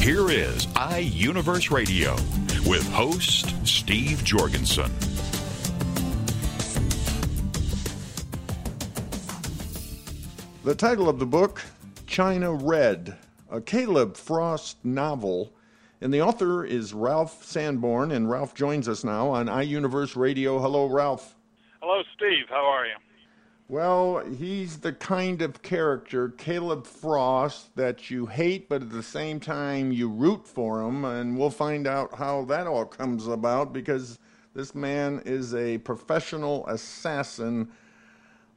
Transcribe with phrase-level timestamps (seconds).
[0.00, 2.12] Here is iUniverse Radio
[2.68, 4.90] with host Steve Jorgensen.
[10.64, 11.62] The title of the book,
[12.06, 13.16] China Red,
[13.50, 15.52] a Caleb Frost novel,
[16.00, 20.58] and the author is Ralph Sanborn, and Ralph joins us now on iUniverse Radio.
[20.60, 21.34] Hello, Ralph.
[21.80, 22.46] Hello, Steve.
[22.48, 22.94] How are you?
[23.68, 29.40] Well, he's the kind of character, Caleb Frost, that you hate, but at the same
[29.40, 34.18] time you root for him, and we'll find out how that all comes about because
[34.54, 37.68] this man is a professional assassin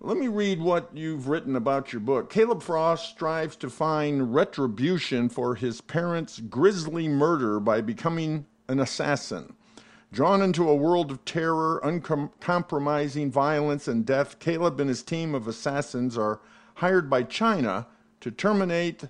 [0.01, 2.29] let me read what you've written about your book.
[2.29, 9.53] Caleb Frost strives to find retribution for his parents' grisly murder by becoming an assassin.
[10.11, 15.47] Drawn into a world of terror, uncompromising violence, and death, Caleb and his team of
[15.47, 16.41] assassins are
[16.75, 17.85] hired by China
[18.21, 19.03] to terminate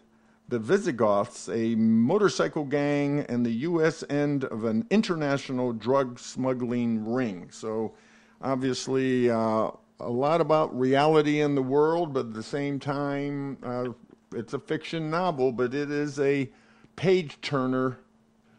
[0.50, 4.04] the Visigoths, a motorcycle gang, and the U.S.
[4.10, 7.50] end of an international drug smuggling ring.
[7.52, 7.94] So,
[8.42, 13.90] obviously, uh, a lot about reality in the world, but at the same time, uh,
[14.34, 16.50] it's a fiction novel, but it is a
[16.96, 18.00] page turner.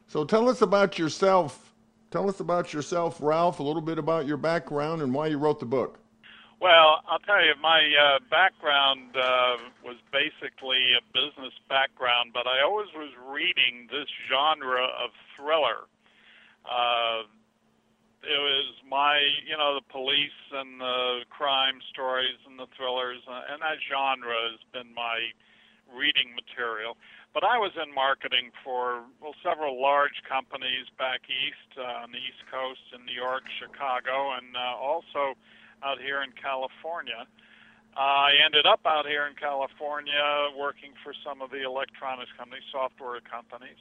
[0.07, 1.70] So tell us about yourself.
[2.11, 5.61] Tell us about yourself, Ralph, a little bit about your background and why you wrote
[5.61, 6.01] the book.
[6.61, 12.63] Well, I'll tell you, my uh, background uh, was basically a business background, but I
[12.63, 15.87] always was reading this genre of thriller.
[16.67, 17.25] Uh,
[18.23, 19.17] it was my,
[19.49, 24.35] you know, the police and the crime stories and the thrillers, uh, and that genre
[24.51, 25.33] has been my
[25.97, 26.99] reading material.
[27.33, 32.19] But I was in marketing for well several large companies back east uh, on the
[32.19, 35.39] East Coast in New York, Chicago, and uh, also
[35.87, 37.27] out here in California.
[37.97, 43.19] I ended up out here in California working for some of the electronics companies, software
[43.23, 43.79] companies,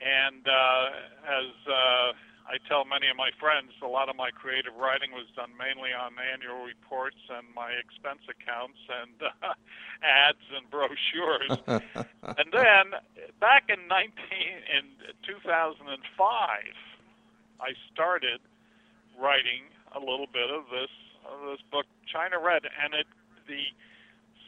[0.00, 0.86] and uh,
[1.24, 2.12] as uh,
[2.44, 5.96] I tell many of my friends a lot of my creative writing was done mainly
[5.96, 9.56] on annual reports and my expense accounts and uh,
[10.04, 11.56] ads and brochures.
[12.36, 13.00] and then
[13.40, 14.12] back in 19
[14.68, 14.84] in
[15.24, 15.88] 2005,
[17.60, 18.40] I started
[19.16, 20.92] writing a little bit of this
[21.24, 23.06] of this book China Red and it
[23.48, 23.72] the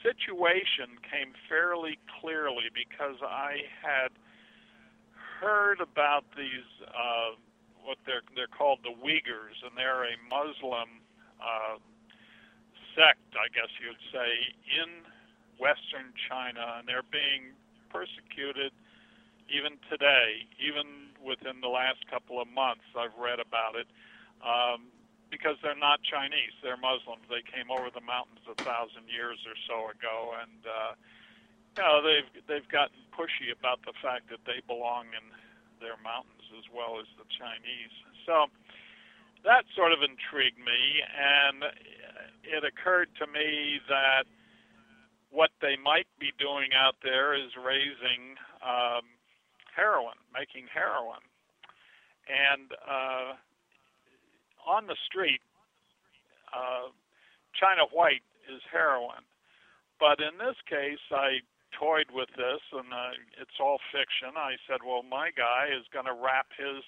[0.04, 4.12] situation came fairly clearly because I had
[5.40, 7.36] heard about these uh,
[7.86, 11.00] what they're they're called the Uyghurs, and they're a Muslim
[11.38, 11.78] uh,
[12.98, 14.30] sect, I guess you'd say,
[14.82, 15.06] in
[15.62, 17.54] Western China, and they're being
[17.88, 18.74] persecuted
[19.46, 22.84] even today, even within the last couple of months.
[22.98, 23.86] I've read about it.
[24.42, 24.90] Um,
[25.30, 27.26] because they're not Chinese, they're Muslims.
[27.26, 30.92] They came over the mountains a thousand years or so ago, and uh,
[31.78, 35.26] you know they've they've gotten pushy about the fact that they belong in
[35.82, 37.94] their mountains as well as the Chinese.
[38.26, 38.46] So
[39.44, 41.64] that sort of intrigued me, and
[42.42, 44.24] it occurred to me that
[45.30, 49.04] what they might be doing out there is raising um,
[49.74, 51.22] heroin, making heroin.
[52.26, 53.36] And uh,
[54.66, 55.40] on the street,
[56.50, 56.90] uh,
[57.54, 59.22] China White is heroin.
[60.00, 61.40] But in this case, I
[61.76, 64.34] toyed with this, and uh, it's all fiction.
[64.34, 66.82] I said, well, my guy is going to wrap his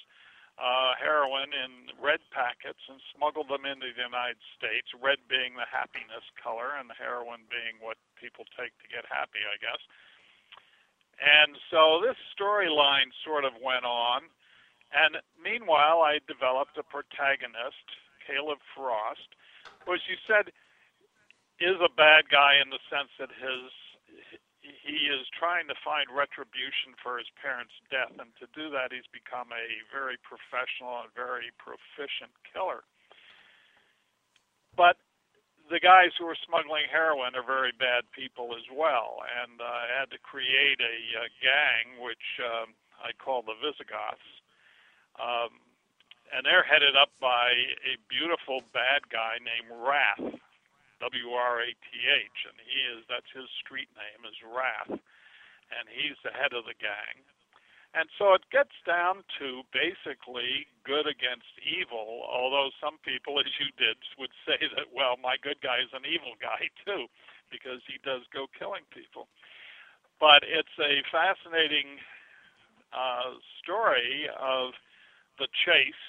[0.59, 5.69] uh, heroin in red packets and smuggle them into the United States, red being the
[5.71, 9.83] happiness color and the heroin being what people take to get happy, I guess.
[11.23, 14.27] And so this storyline sort of went on.
[14.91, 17.87] And meanwhile, I developed a protagonist,
[18.27, 19.31] Caleb Frost,
[19.87, 20.51] which you said
[21.63, 23.71] is a bad guy in the sense that his
[24.89, 29.07] he is trying to find retribution for his parents' death, and to do that, he's
[29.13, 32.89] become a very professional and very proficient killer.
[34.73, 34.97] But
[35.69, 39.87] the guys who are smuggling heroin are very bad people as well, and uh, I
[39.93, 44.25] had to create a, a gang which um, I call the Visigoths.
[45.21, 45.61] Um,
[46.33, 47.53] and they're headed up by
[47.85, 50.41] a beautiful bad guy named Wrath
[51.01, 55.85] W R A T H, and he is that's his street name is Wrath, and
[55.87, 57.23] he's the head of the gang.
[57.97, 63.73] And so it gets down to basically good against evil, although some people, as you
[63.81, 67.09] did, would say that, well, my good guy is an evil guy too,
[67.49, 69.29] because he does go killing people.
[70.21, 72.03] But it's a fascinating
[72.93, 74.75] uh, story of
[75.39, 76.05] the chase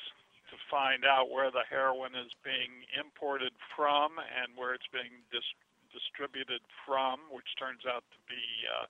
[0.50, 5.58] to find out where the heroin is being imported from and where it's being dis-
[5.94, 8.86] distributed from, which turns out to be uh,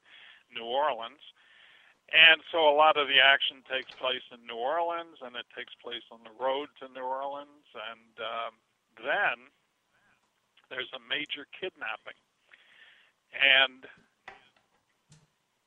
[0.52, 1.22] New Orleans.
[2.10, 5.78] And so a lot of the action takes place in New Orleans, and it takes
[5.78, 7.70] place on the road to New Orleans.
[7.70, 8.54] And um,
[8.98, 9.38] then
[10.74, 12.18] there's a major kidnapping.
[13.38, 13.86] And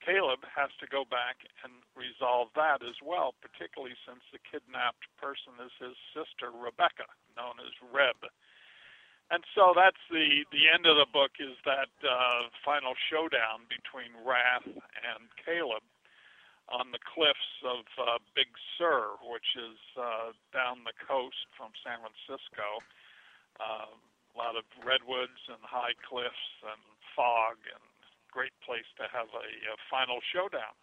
[0.02, 5.54] Caleb has to go back and resolve that as well, particularly since the kidnapped person
[5.62, 7.06] is his sister, Rebecca,
[7.38, 8.18] known as Reb.
[9.30, 14.12] And so that's the, the end of the book is that uh, final showdown between
[14.26, 15.86] Wrath and Caleb
[16.68, 22.02] on the cliffs of uh, Big Sur, which is uh, down the coast from San
[22.04, 22.82] Francisco.
[23.56, 26.80] Uh, a lot of redwoods and high cliffs and
[27.16, 27.84] fog and
[28.32, 30.74] great place to have a, a final showdown.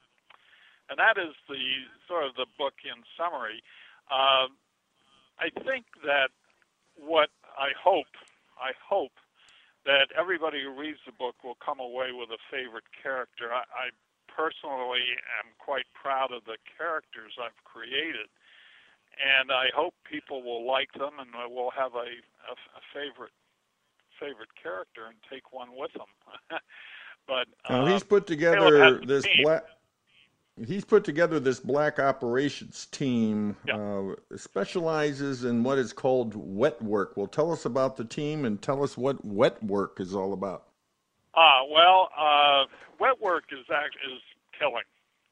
[0.90, 3.62] And that is the sort of the book in summary.
[4.10, 4.50] Uh,
[5.38, 6.30] I think that
[6.98, 8.13] what I hope,
[8.57, 9.13] I hope
[9.86, 13.54] that everybody who reads the book will come away with a favorite character.
[13.54, 13.86] I, I
[14.28, 18.28] personally am quite proud of the characters I've created,
[19.18, 22.10] and I hope people will like them and will have a,
[22.50, 23.36] a, a favorite
[24.19, 26.12] favorite character and take one with them.
[27.30, 29.64] But now, he's uh, put together this black.
[30.66, 33.56] He's put together this black operations team.
[33.66, 33.78] Yeah.
[33.78, 37.16] Uh, specializes in what is called wet work.
[37.16, 40.66] Well, tell us about the team and tell us what wet work is all about.
[41.36, 42.66] Uh, well, uh,
[43.00, 44.20] wet work is act- is
[44.58, 44.84] killing.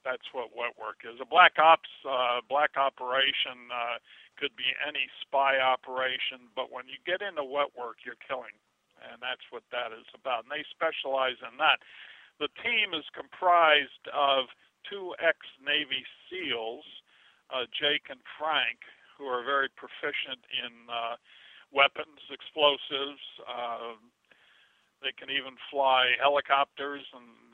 [0.05, 1.19] That's what wet work is.
[1.19, 3.97] A black ops uh, black operation uh,
[4.39, 8.53] could be any spy operation, but when you get into wet work, you're killing
[9.07, 10.45] and that's what that is about.
[10.45, 11.81] And they specialize in that.
[12.37, 14.53] The team is comprised of
[14.85, 16.85] two ex Navy SEALs,
[17.49, 18.85] uh, Jake and Frank,
[19.17, 21.17] who are very proficient in uh,
[21.73, 23.23] weapons, explosives.
[23.43, 23.97] Uh,
[25.01, 27.47] they can even fly helicopters and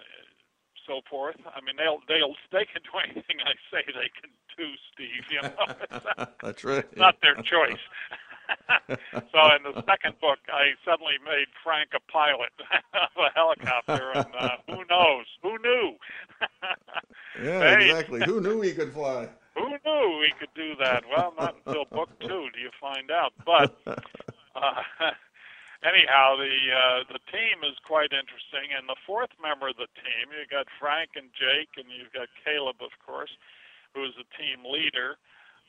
[0.87, 1.39] so forth.
[1.47, 5.23] I mean, they'll they'll they can do anything I say they can do, Steve.
[5.31, 6.85] You know, that's right.
[6.97, 7.81] Not their choice.
[8.87, 12.53] so in the second book, I suddenly made Frank a pilot
[12.93, 15.25] of a helicopter, and uh, who knows?
[15.41, 15.95] Who knew?
[17.43, 18.21] yeah, hey, exactly.
[18.25, 19.29] Who knew he could fly?
[19.55, 21.03] Who knew he could do that?
[21.05, 23.33] Well, not until book two do you find out.
[23.45, 25.11] But uh,
[25.85, 30.33] anyhow, the uh, the team is quite interesting, and the fourth member of the team,
[30.33, 33.31] you've got Frank and Jake, and you've got Caleb, of course,
[33.93, 35.19] who is the team leader.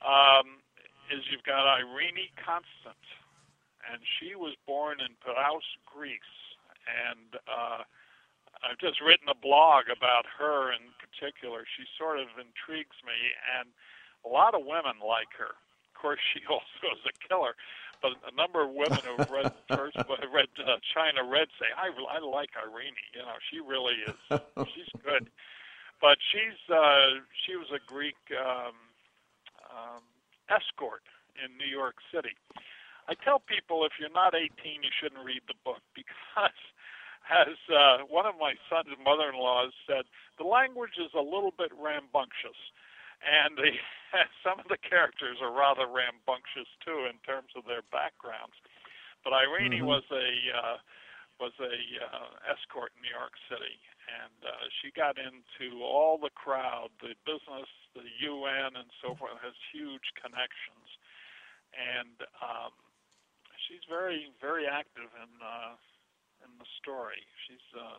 [0.01, 0.64] Um,
[1.13, 3.01] is you've got Irene Constant,
[3.91, 6.37] and she was born in Piraeus, Greece,
[6.89, 7.85] and uh,
[8.65, 11.65] I've just written a blog about her in particular.
[11.69, 13.17] She sort of intrigues me,
[13.59, 13.69] and
[14.25, 15.53] a lot of women like her.
[15.53, 17.57] Of course, she also is a killer,
[18.01, 19.97] but a number of women who've read first
[20.33, 22.97] read uh, China Red say, "I I like Irene.
[23.13, 24.19] You know, she really is.
[24.73, 25.29] She's good."
[26.01, 28.77] But she's uh, she was a Greek um,
[29.73, 30.03] um,
[30.51, 31.05] escort
[31.39, 32.37] in New York City.
[33.09, 34.49] I tell people if you're not 18,
[34.81, 36.61] you shouldn't read the book because,
[37.29, 40.09] as uh, one of my son's mother-in-laws said,
[40.39, 42.59] the language is a little bit rambunctious,
[43.25, 43.73] and the,
[44.45, 48.57] some of the characters are rather rambunctious too in terms of their backgrounds.
[49.25, 49.89] But Irene mm-hmm.
[49.89, 50.77] was a uh,
[51.41, 56.31] was a uh, escort in New York City, and uh, she got into all the
[56.31, 57.67] crowd, the business,
[58.03, 59.39] the UN, and so forth.
[59.41, 60.89] Has huge connections,
[61.75, 62.75] and um,
[63.67, 65.79] she's very very active in uh,
[66.45, 67.23] in the story.
[67.47, 67.99] She's uh,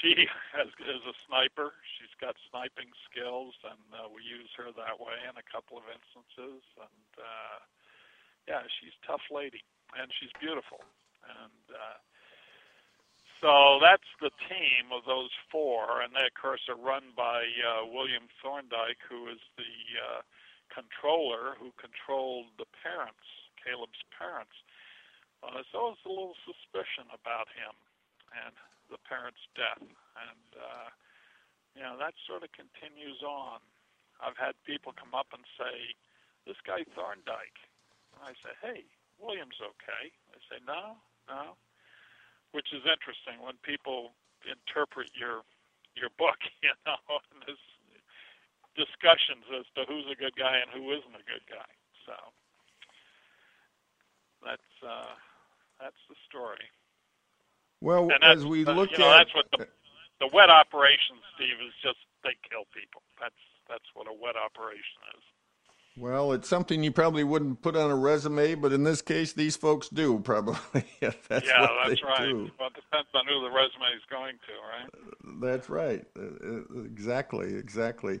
[0.00, 1.76] she has, is a sniper.
[2.00, 5.84] She's got sniping skills, and uh, we use her that way in a couple of
[5.86, 6.64] instances.
[6.80, 7.58] And uh,
[8.48, 9.62] yeah, she's tough lady,
[9.94, 10.82] and she's beautiful
[11.24, 11.98] and uh,
[13.44, 17.84] so that's the team of those four, and they of course are run by uh,
[17.84, 20.24] William Thorndike, who is the uh,
[20.72, 23.28] controller who controlled the parents,
[23.60, 24.56] Caleb's parents.
[25.44, 27.76] Uh, so there's a little suspicion about him
[28.32, 28.56] and
[28.88, 30.88] the parents' death, and uh,
[31.76, 33.60] you know that sort of continues on.
[34.24, 35.92] I've had people come up and say,
[36.48, 37.60] "This guy Thorndike,"
[38.16, 38.88] and I say, "Hey,
[39.20, 40.96] William's okay." They say, "No,
[41.28, 41.60] now,
[42.54, 44.14] which is interesting when people
[44.46, 45.42] interpret your
[45.98, 46.38] your book.
[46.64, 46.96] You know,
[47.34, 47.60] and this,
[48.74, 51.70] discussions as to who's a good guy and who isn't a good guy.
[52.06, 52.14] So
[54.42, 55.14] that's uh,
[55.80, 56.66] that's the story.
[57.80, 59.66] Well, as we look you know, at that's what the,
[60.20, 63.02] the wet operation, Steve, is just they kill people.
[63.20, 65.24] That's that's what a wet operation is.
[65.96, 69.56] Well, it's something you probably wouldn't put on a resume, but in this case, these
[69.56, 70.58] folks do probably.
[71.00, 72.26] that's yeah, what that's right.
[72.26, 72.50] Do.
[72.58, 75.40] Well, it depends on who the resume is going to, right?
[75.40, 76.04] That's right.
[76.18, 78.18] Uh, uh, exactly, exactly.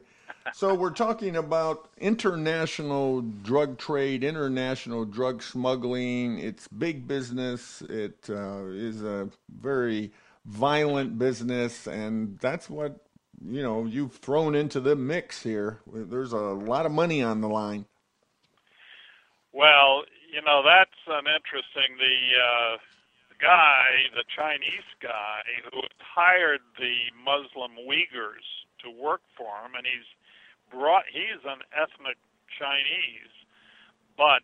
[0.52, 6.38] so we're talking about international drug trade, international drug smuggling.
[6.38, 7.82] It's big business.
[7.82, 9.28] It uh, is a
[9.60, 10.12] very
[10.46, 13.03] violent business, and that's what
[13.46, 15.80] you know you've thrown into the mix here.
[15.92, 17.86] There's a lot of money on the line.
[19.52, 21.96] Well, you know that's an interesting.
[21.98, 22.76] The uh,
[23.40, 28.46] guy, the Chinese guy, who hired the Muslim Uyghurs
[28.82, 30.08] to work for him, and he's
[30.72, 31.04] brought.
[31.12, 32.16] He's an ethnic
[32.58, 33.34] Chinese,
[34.16, 34.42] but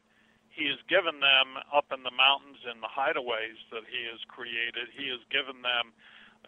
[0.51, 4.93] he has given them up in the mountains in the hideaways that he has created.
[4.93, 5.95] He has given them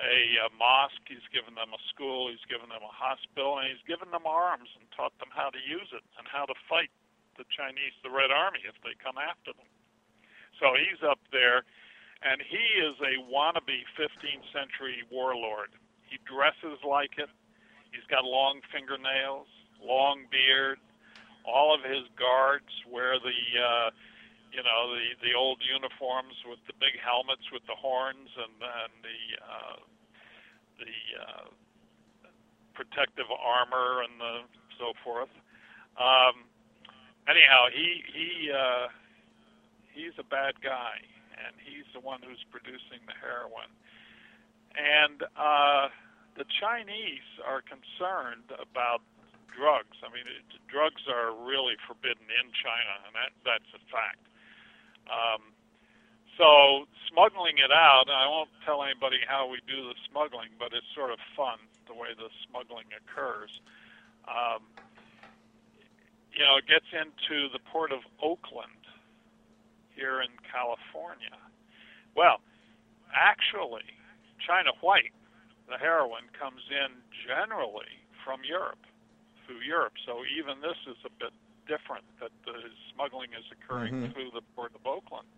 [0.01, 3.85] a, a mosque, he's given them a school, he's given them a hospital, and he's
[3.85, 6.89] given them arms and taught them how to use it and how to fight
[7.37, 9.69] the Chinese, the Red Army, if they come after them.
[10.61, 11.65] So he's up there,
[12.25, 15.77] and he is a wannabe 15th century warlord.
[16.09, 17.29] He dresses like it.
[17.93, 19.49] He's got long fingernails,
[19.81, 20.79] long beard.
[21.45, 23.91] All of his guards wear the uh,
[24.53, 28.93] you know the the old uniforms with the big helmets with the horns and and
[29.01, 29.79] the uh,
[30.79, 31.47] the uh,
[32.77, 34.35] protective armor and the
[34.77, 35.33] so forth.
[35.97, 36.49] Um,
[37.29, 38.89] anyhow, he he uh,
[39.93, 41.01] he's a bad guy,
[41.41, 43.73] and he's the one who's producing the heroin.
[44.73, 45.93] And uh,
[46.37, 49.05] the Chinese are concerned about
[49.53, 50.01] drugs.
[50.01, 54.32] I mean, it, drugs are really forbidden in China, and that that's a fact.
[55.11, 55.53] Um,
[56.39, 60.87] so smuggling it out, I won't tell anybody how we do the smuggling, but it's
[60.95, 63.51] sort of fun the way the smuggling occurs.
[64.25, 64.65] Um,
[66.33, 68.81] you know, it gets into the port of Oakland
[69.95, 71.37] here in California.
[72.17, 72.41] Well,
[73.13, 73.85] actually,
[74.41, 75.13] China White,
[75.69, 76.97] the heroin, comes in
[77.29, 78.83] generally from Europe,
[79.45, 79.95] through Europe.
[80.07, 81.33] So even this is a bit
[81.67, 82.57] different that the
[82.93, 84.13] smuggling is occurring mm-hmm.
[84.13, 85.29] through the port of Oakland.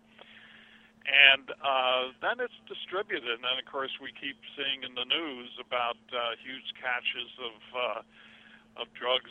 [1.05, 5.53] And uh, then it's distributed, and then of course we keep seeing in the news
[5.61, 9.29] about uh, huge catches of uh, of drugs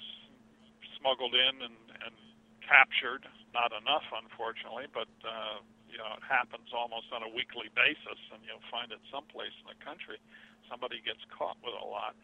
[0.94, 2.14] smuggled in and, and
[2.62, 3.26] captured.
[3.50, 8.38] Not enough, unfortunately, but uh, you know it happens almost on a weekly basis, and
[8.46, 10.22] you'll find it someplace in the country
[10.70, 12.14] somebody gets caught with a lot.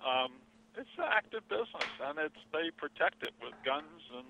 [0.00, 0.40] Um,
[0.76, 4.26] it's an active business, and it's they protect it with guns and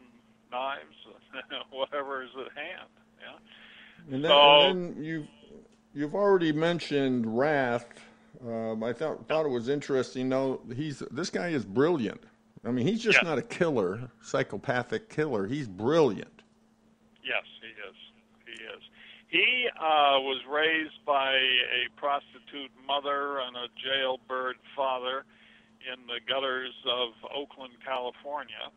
[0.51, 0.97] knives,
[1.33, 2.91] and whatever is at hand.
[3.21, 4.15] Yeah.
[4.15, 5.29] And then, so, and then you've
[5.95, 7.87] you've already mentioned Wrath.
[8.47, 10.29] Um, I thought thought it was interesting.
[10.29, 12.23] No, he's this guy is brilliant.
[12.65, 13.25] I mean, he's just yes.
[13.25, 15.47] not a killer, psychopathic killer.
[15.47, 16.43] He's brilliant.
[17.25, 17.97] Yes, he is.
[18.45, 18.83] He is.
[19.29, 25.25] He uh, was raised by a prostitute mother and a jailbird father
[25.85, 28.71] in the gutters of Oakland, California.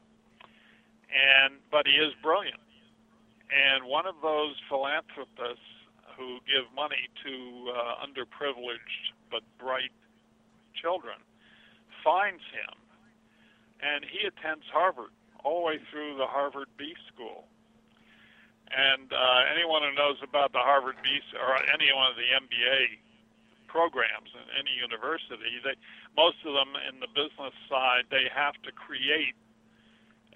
[1.12, 2.64] And but he is brilliant.
[3.54, 5.68] And one of those philanthropists
[6.18, 7.34] who give money to
[7.70, 9.94] uh, underprivileged but bright
[10.74, 11.18] children
[12.04, 12.74] finds him,
[13.82, 17.46] and he attends Harvard all the way through the Harvard B School.
[18.74, 22.98] And uh, anyone who knows about the Harvard B or any one of the MBA
[23.74, 25.74] programs in any university, they
[26.14, 29.34] most of them in the business side they have to create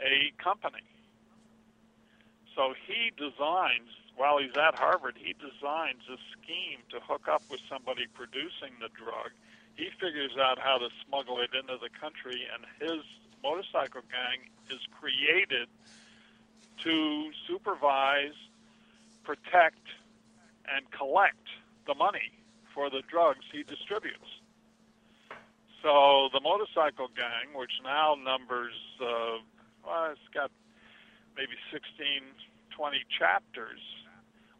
[0.01, 0.81] a company.
[2.57, 7.61] So he designs while he's at Harvard, he designs a scheme to hook up with
[7.69, 9.29] somebody producing the drug.
[9.77, 13.05] He figures out how to smuggle it into the country, and his
[13.45, 15.69] motorcycle gang is created
[16.81, 18.33] to supervise,
[19.21, 19.85] protect,
[20.65, 21.45] and collect
[21.85, 22.36] the money
[22.77, 24.29] for the drugs he distributes.
[25.81, 29.41] So the motorcycle gang, which now numbers, uh,
[29.81, 30.53] well, it's got
[31.33, 32.21] maybe 16,
[32.69, 33.81] 20 chapters,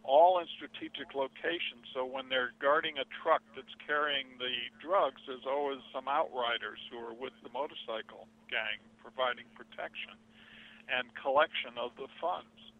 [0.02, 1.86] all in strategic locations.
[1.94, 6.98] So when they're guarding a truck that's carrying the drugs, there's always some outriders who
[6.98, 10.18] are with the motorcycle gang providing protection
[10.90, 12.74] and collection of the funds.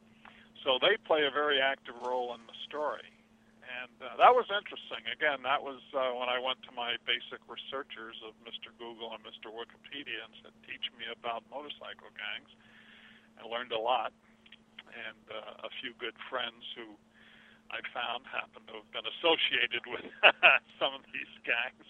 [0.66, 3.17] So they play a very active role in the story
[3.78, 5.06] And uh, that was interesting.
[5.06, 8.74] Again, that was uh, when I went to my basic researchers of Mr.
[8.74, 9.54] Google and Mr.
[9.54, 12.50] Wikipedia and said, teach me about motorcycle gangs.
[13.38, 14.16] I learned a lot.
[14.88, 16.98] And uh, a few good friends who
[17.70, 20.06] I found happen to have been associated with
[20.82, 21.86] some of these gangs.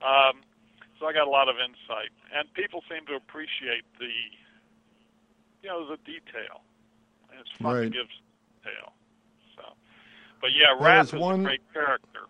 [0.00, 0.40] Um,
[0.96, 2.14] so I got a lot of insight.
[2.32, 4.14] And people seem to appreciate the,
[5.60, 6.64] you know, the detail.
[7.28, 7.92] And it's fun right.
[7.92, 8.08] to give
[8.62, 8.96] detail.
[10.40, 12.20] But yeah, is one, a great character.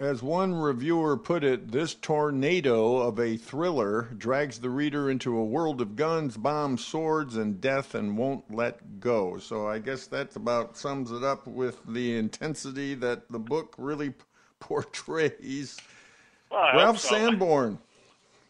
[0.00, 5.44] As one reviewer put it, this tornado of a thriller drags the reader into a
[5.44, 9.38] world of guns, bombs, swords, and death and won't let go.
[9.38, 14.14] So I guess that about sums it up with the intensity that the book really
[14.60, 15.76] portrays.
[16.48, 17.08] Well, Ralph so.
[17.08, 17.78] Sanborn.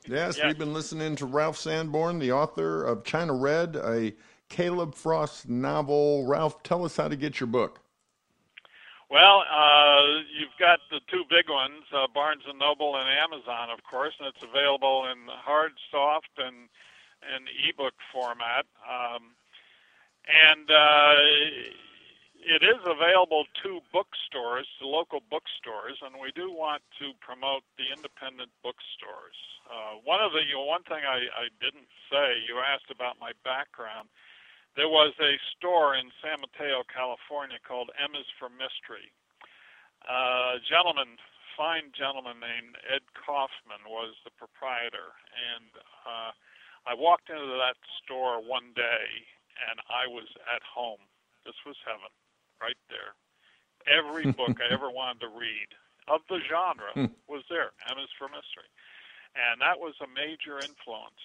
[0.06, 4.12] Yes, yes, we've been listening to Ralph Sanborn, the author of China Red, a
[4.50, 6.26] Caleb Frost novel.
[6.26, 7.80] Ralph, tell us how to get your book.
[9.10, 13.82] Well, uh, you've got the two big ones, uh, Barnes and Noble and Amazon, of
[13.84, 16.68] course, and it's available in hard, soft, and
[17.24, 18.66] and ebook format.
[18.84, 19.34] Um,
[20.28, 21.16] and uh,
[22.44, 27.88] it is available to bookstores, to local bookstores, and we do want to promote the
[27.90, 29.38] independent bookstores.
[29.66, 33.16] Uh, one of the you know, one thing I, I didn't say, you asked about
[33.20, 34.08] my background
[34.78, 39.10] there was a store in San Mateo, California called is for Mystery.
[40.06, 41.18] Uh, a gentleman,
[41.58, 45.66] fine gentleman named Ed Kaufman was the proprietor, and
[46.06, 46.30] uh,
[46.86, 49.26] I walked into that store one day,
[49.66, 51.02] and I was at home.
[51.42, 52.14] This was heaven,
[52.62, 53.18] right there.
[53.90, 55.74] Every book I ever wanted to read
[56.06, 57.10] of the genre hmm.
[57.26, 57.74] was there.
[57.98, 58.70] Is for Mystery,
[59.34, 61.18] and that was a major influence.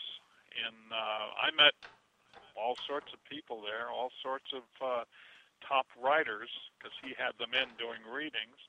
[0.57, 1.77] In uh, I met
[2.55, 5.03] all sorts of people there, all sorts of uh,
[5.67, 8.59] top writers, because he had them in doing readings.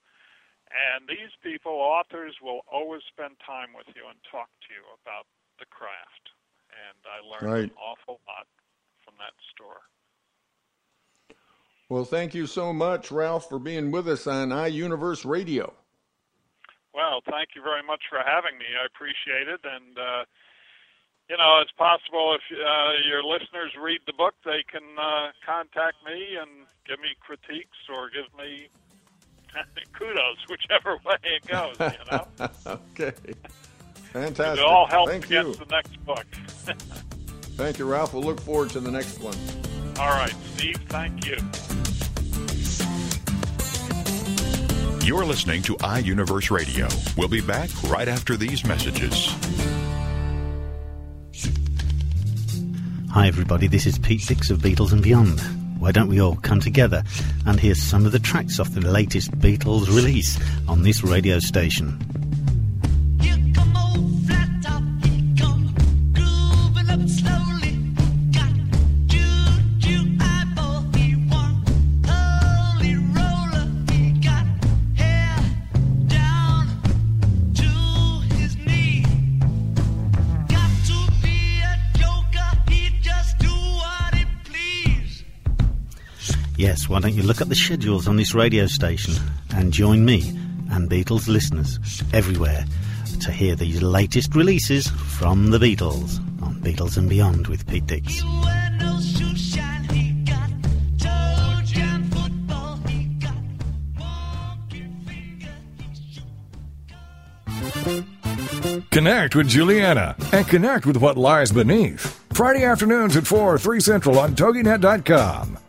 [0.72, 5.26] And these people, authors, will always spend time with you and talk to you about
[5.58, 6.32] the craft.
[6.72, 7.70] And I learned right.
[7.70, 8.46] an awful lot
[9.04, 9.86] from that store.
[11.88, 15.74] Well, thank you so much, Ralph, for being with us on iUniverse Radio.
[16.94, 18.64] Well, thank you very much for having me.
[18.80, 19.60] I appreciate it.
[19.62, 20.24] And, uh,
[21.28, 25.96] you know, it's possible if uh, your listeners read the book, they can uh, contact
[26.04, 28.68] me and give me critiques or give me
[29.98, 31.76] kudos, whichever way it goes.
[31.78, 32.28] You know.
[32.66, 33.12] okay.
[34.12, 34.64] Fantastic.
[34.64, 35.64] It all helps Thank against you.
[35.64, 36.26] the next book.
[37.56, 38.14] thank you, Ralph.
[38.14, 39.34] We'll look forward to the next one.
[39.98, 40.76] All right, Steve.
[40.88, 41.36] Thank you.
[45.04, 46.88] You're listening to iUniverse Radio.
[47.16, 49.34] We'll be back right after these messages.
[53.14, 55.40] Hi, everybody, this is Pete Six of Beatles and Beyond.
[55.78, 57.04] Why don't we all come together
[57.46, 61.96] and hear some of the tracks off the latest Beatles release on this radio station?
[87.24, 89.14] Look up the schedules on this radio station
[89.54, 90.28] and join me
[90.70, 91.78] and Beatles listeners
[92.12, 92.64] everywhere
[93.20, 98.22] to hear these latest releases from the Beatles on Beatles and Beyond with Pete Dix.
[108.90, 112.20] Connect with Juliana and connect with what lies beneath.
[112.32, 115.63] Friday afternoons at 4, 3 Central on TogiNet.com.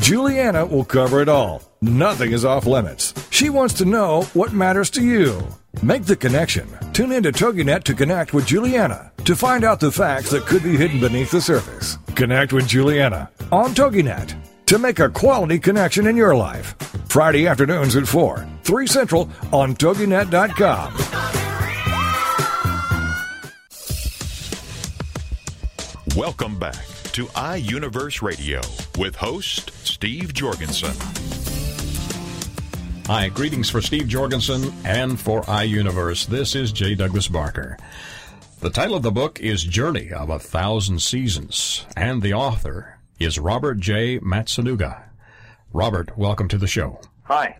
[0.00, 1.62] Juliana will cover it all.
[1.82, 3.12] Nothing is off limits.
[3.30, 5.46] She wants to know what matters to you.
[5.82, 6.66] Make the connection.
[6.92, 10.62] Tune in to TogiNet to connect with Juliana to find out the facts that could
[10.62, 11.98] be hidden beneath the surface.
[12.14, 14.34] Connect with Juliana on TogiNet
[14.66, 16.74] to make a quality connection in your life.
[17.08, 20.94] Friday afternoons at 4, 3 Central on TogiNet.com.
[26.16, 28.60] Welcome back to iUniverse Radio
[28.96, 30.94] with host Steve Jorgensen.
[33.06, 36.26] Hi, greetings for Steve Jorgensen and for iUniverse.
[36.26, 36.94] This is J.
[36.94, 37.76] Douglas Barker.
[38.60, 43.38] The title of the book is Journey of a Thousand Seasons, and the author is
[43.38, 44.20] Robert J.
[44.20, 45.02] Matsunaga.
[45.72, 47.00] Robert, welcome to the show.
[47.24, 47.58] Hi.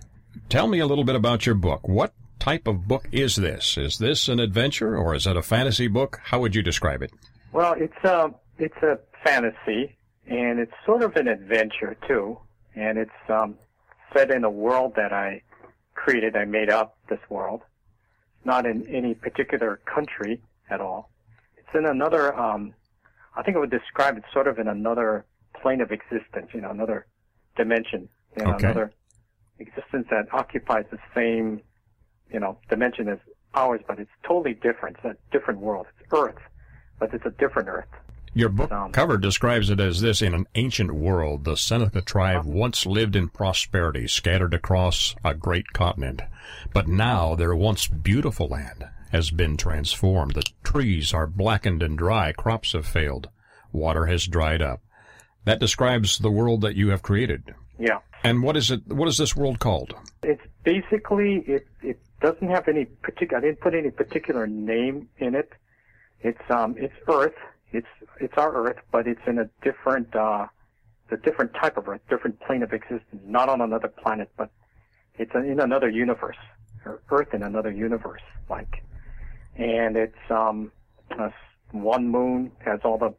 [0.49, 1.89] Tell me a little bit about your book.
[1.89, 3.77] What type of book is this?
[3.77, 6.21] Is this an adventure or is it a fantasy book?
[6.23, 7.11] How would you describe it?
[7.53, 12.39] Well, it's a it's a fantasy, and it's sort of an adventure too,
[12.75, 13.57] and it's um,
[14.15, 15.43] set in a world that I
[15.95, 16.37] created.
[16.37, 17.63] I made up this world,
[18.45, 21.11] not in any particular country at all.
[21.57, 22.39] It's in another.
[22.39, 22.75] Um,
[23.37, 25.25] I think I would describe it sort of in another
[25.63, 27.07] plane of existence, you know, another
[27.57, 28.67] dimension, you know, Okay.
[28.67, 28.93] another
[29.59, 31.61] existence that occupies the same,
[32.33, 33.19] you know, dimension as
[33.55, 34.97] ours, but it's totally different.
[35.03, 35.87] It's a different world.
[36.01, 36.39] It's Earth,
[36.99, 37.89] but it's a different Earth.
[38.33, 42.45] Your book Um, cover describes it as this in an ancient world, the Seneca tribe
[42.45, 46.23] once lived in prosperity, scattered across a great continent.
[46.73, 50.35] But now their once beautiful land has been transformed.
[50.35, 53.29] The trees are blackened and dry, crops have failed,
[53.73, 54.81] water has dried up.
[55.45, 57.55] That describes the world that you have created.
[57.79, 57.99] Yeah.
[58.23, 59.95] And what is it what is this world called?
[60.23, 63.39] It's basically it it doesn't have any particular.
[63.39, 65.51] I didn't put any particular name in it.
[66.21, 67.35] It's um it's Earth.
[67.73, 67.87] It's
[68.21, 70.47] it's our Earth, but it's in a different uh
[71.11, 73.23] a different type of Earth, different plane of existence.
[73.25, 74.51] Not on another planet, but
[75.19, 76.37] it's in another universe,
[76.85, 78.83] or Earth in another universe, like.
[79.57, 80.73] And it's um
[81.73, 83.15] one moon has all the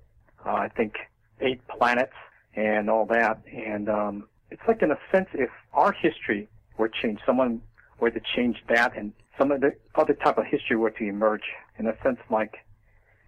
[0.46, 0.96] uh, I think
[1.40, 2.14] eight planets
[2.56, 7.22] and all that, and um it's like in a sense if our history were changed,
[7.26, 7.62] someone
[8.00, 11.44] were to change that and some of the other type of history were to emerge
[11.80, 12.58] in a sense like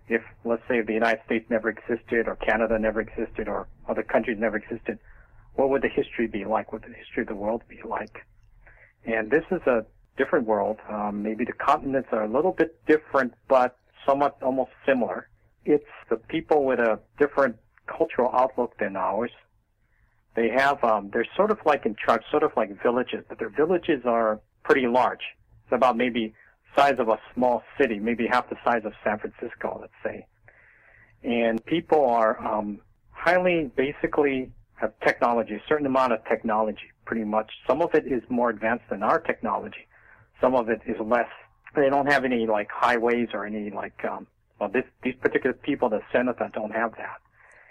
[0.08, 4.38] if let's say the United States never existed or Canada never existed or other countries
[4.40, 5.00] never existed,
[5.56, 6.72] what would the history be like?
[6.72, 8.26] What would the history of the world be like?
[9.06, 9.86] And this is a
[10.18, 10.78] different world.
[10.90, 15.30] Um, maybe the continents are a little bit different, but somewhat almost similar.
[15.66, 19.32] It's the people with a different cultural outlook than ours.
[20.36, 23.50] They have, um, they're sort of like in charge, sort of like villages, but their
[23.50, 25.22] villages are pretty large.
[25.66, 26.34] It's about maybe
[26.76, 30.26] size of a small city, maybe half the size of San Francisco, let's say.
[31.24, 32.80] And people are um,
[33.12, 37.52] highly, basically, have technology, a certain amount of technology, pretty much.
[37.68, 39.88] Some of it is more advanced than our technology.
[40.42, 41.30] Some of it is less.
[41.76, 44.04] They don't have any like highways or any like.
[44.04, 44.28] Um,
[44.60, 47.18] well, this, these particular people, the Seneca, don't have that.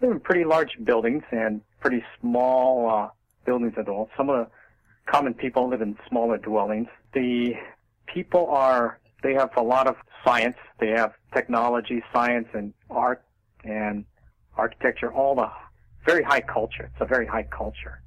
[0.00, 3.08] They live in pretty large buildings and pretty small uh,
[3.44, 4.10] buildings at all.
[4.16, 4.50] Some of the
[5.10, 6.88] common people live in smaller dwellings.
[7.12, 7.54] The
[8.12, 10.56] people are they have a lot of science.
[10.80, 13.24] They have technology, science, and art
[13.64, 14.04] and
[14.56, 15.12] architecture.
[15.12, 15.50] All the
[16.04, 16.90] very high culture.
[16.92, 18.02] It's a very high culture.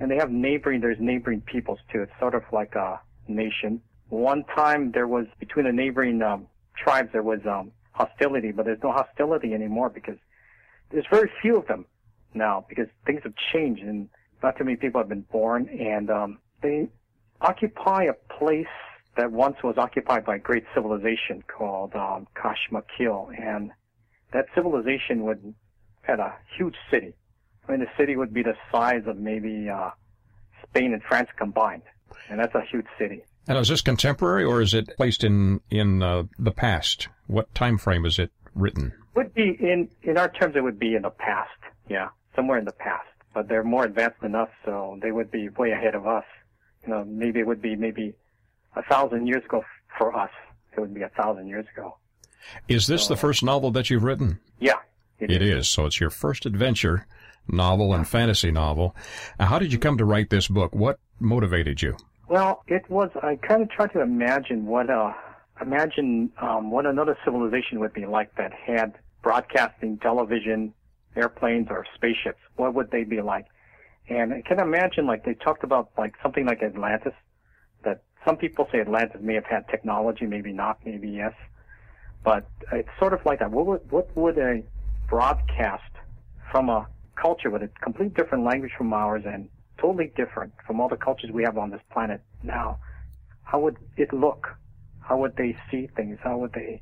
[0.00, 0.80] And they have neighboring.
[0.80, 2.02] There's neighboring peoples too.
[2.02, 3.80] It's sort of like a nation.
[4.08, 6.46] One time there was between the neighboring um,
[6.76, 10.16] tribes there was um, hostility, but there's no hostility anymore because
[10.90, 11.86] there's very few of them
[12.34, 14.08] now because things have changed and
[14.42, 16.88] not too many people have been born and um, they
[17.40, 18.66] occupy a place
[19.16, 23.70] that once was occupied by a great civilization called um, Kashmakil, and
[24.32, 25.54] that civilization would
[26.02, 27.14] had a huge city.
[27.66, 29.90] I mean, the city would be the size of maybe uh,
[30.68, 31.82] Spain and France combined,
[32.28, 33.22] and that's a huge city.
[33.46, 37.08] And is this contemporary or is it placed in in uh, the past?
[37.26, 38.92] What time frame is it written?
[39.14, 41.50] Would be in in our terms, it would be in the past.
[41.88, 43.06] Yeah, somewhere in the past.
[43.34, 46.24] But they're more advanced than us, so they would be way ahead of us.
[46.86, 48.14] You know, maybe it would be maybe
[48.76, 49.64] a thousand years ago
[49.98, 50.30] for us.
[50.76, 51.96] It would be a thousand years ago.
[52.68, 54.40] Is this the first novel that you've written?
[54.58, 54.80] Yeah,
[55.18, 55.68] It is.
[55.70, 57.06] So it's your first adventure
[57.48, 58.96] novel and fantasy novel.
[59.38, 60.74] How did you come to write this book?
[60.74, 61.96] What motivated you?
[62.28, 63.10] Well, it was.
[63.22, 65.12] I kind of tried to imagine what uh
[65.60, 70.74] imagine um, what another civilization would be like that had broadcasting, television,
[71.16, 72.40] airplanes, or spaceships.
[72.56, 73.46] What would they be like?
[74.08, 77.14] And I can imagine like they talked about like something like Atlantis.
[78.24, 81.34] Some people say Atlantis may have had technology, maybe not, maybe yes.
[82.22, 83.50] But it's sort of like that.
[83.50, 84.62] What would what would a
[85.08, 85.82] broadcast
[86.50, 90.88] from a culture with a completely different language from ours and totally different from all
[90.88, 92.78] the cultures we have on this planet now.
[93.42, 94.48] How would it look?
[95.00, 96.18] How would they see things?
[96.22, 96.80] How would they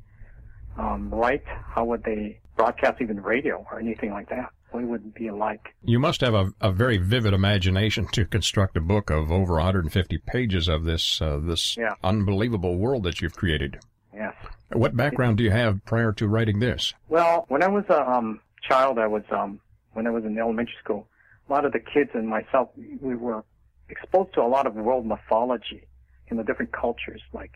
[0.79, 1.45] um, write?
[1.47, 4.51] How would they broadcast even radio or anything like that?
[4.73, 5.75] What would it be like?
[5.85, 10.19] You must have a, a very vivid imagination to construct a book of over 150
[10.27, 11.95] pages of this uh, this Yeah.
[12.03, 13.79] unbelievable world that you've created.
[14.15, 14.35] Yes.
[14.73, 16.95] What background do you have prior to writing this?
[17.09, 19.61] Well, when I was a um, child, I was um,
[19.93, 21.07] when I was in elementary school.
[21.49, 23.45] A lot of the kids and myself, we were
[23.91, 25.87] exposed to a lot of world mythology
[26.29, 27.53] in the different cultures, like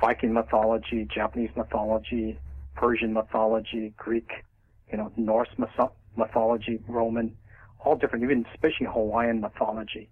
[0.00, 2.36] Viking mythology, Japanese mythology,
[2.74, 4.30] Persian mythology, Greek,
[4.90, 5.94] you know, Norse mythology,
[6.86, 7.36] Roman,
[7.80, 10.08] all different, even especially Hawaiian mythology.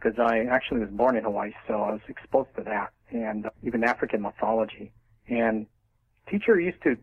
[0.00, 3.84] Because I actually was born in Hawaii, so I was exposed to that, and even
[3.84, 4.92] African mythology.
[5.28, 5.66] And
[6.28, 6.96] teacher used to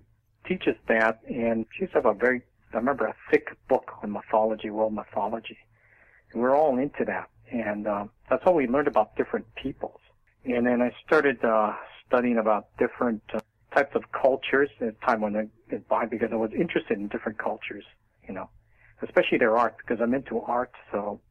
[0.48, 2.42] teach us that, and she used to have a very,
[2.74, 5.58] I remember a thick book on mythology, world mythology.
[6.32, 7.30] And we we're all into that.
[7.52, 10.00] And um, that's how we learned about different peoples.
[10.46, 11.74] And then I started uh,
[12.08, 13.40] studying about different uh,
[13.74, 15.50] types of cultures at time when
[15.88, 17.86] by because I was interested in different cultures,
[18.28, 18.50] you know,
[19.02, 20.72] especially their art because I'm into art.
[20.92, 21.22] So,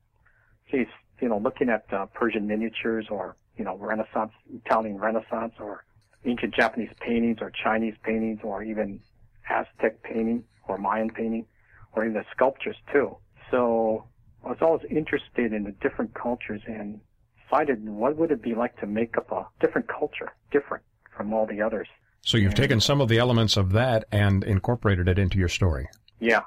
[0.71, 0.87] geez,
[1.21, 5.85] you know, looking at uh, Persian miniatures or, you know, Renaissance, Italian Renaissance or
[6.25, 9.01] ancient Japanese paintings or Chinese paintings or even
[9.49, 11.47] Aztec painting or Mayan painting
[11.93, 13.17] or even the sculptures too.
[13.51, 14.05] So
[14.45, 17.01] I was always interested in the different cultures and
[17.43, 20.85] decided what would it be like to make up a different culture, different
[21.17, 21.89] from all the others.
[22.23, 25.89] So you've taken some of the elements of that and incorporated it into your story.
[26.21, 26.43] Yeah.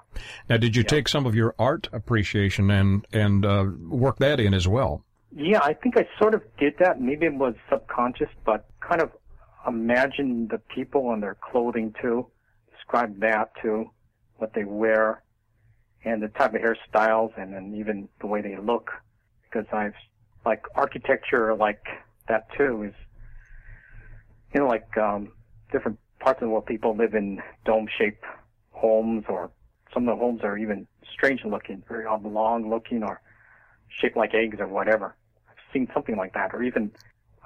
[0.49, 0.89] Now, did you yeah.
[0.89, 5.03] take some of your art appreciation and and uh, work that in as well?
[5.35, 7.01] Yeah, I think I sort of did that.
[7.01, 9.11] Maybe it was subconscious, but kind of
[9.67, 12.27] imagine the people and their clothing too.
[12.71, 13.89] Describe that too,
[14.37, 15.23] what they wear,
[16.05, 18.91] and the type of hairstyles, and then even the way they look.
[19.43, 19.95] Because I've
[20.45, 21.83] like architecture like
[22.27, 22.93] that too is
[24.53, 25.31] you know like um
[25.71, 28.23] different parts of the world people live in dome shaped
[28.71, 29.51] homes or
[29.93, 33.21] some of the homes are even strange looking, very oblong looking or
[33.99, 35.15] shaped like eggs or whatever.
[35.49, 36.53] I've seen something like that.
[36.53, 36.91] Or even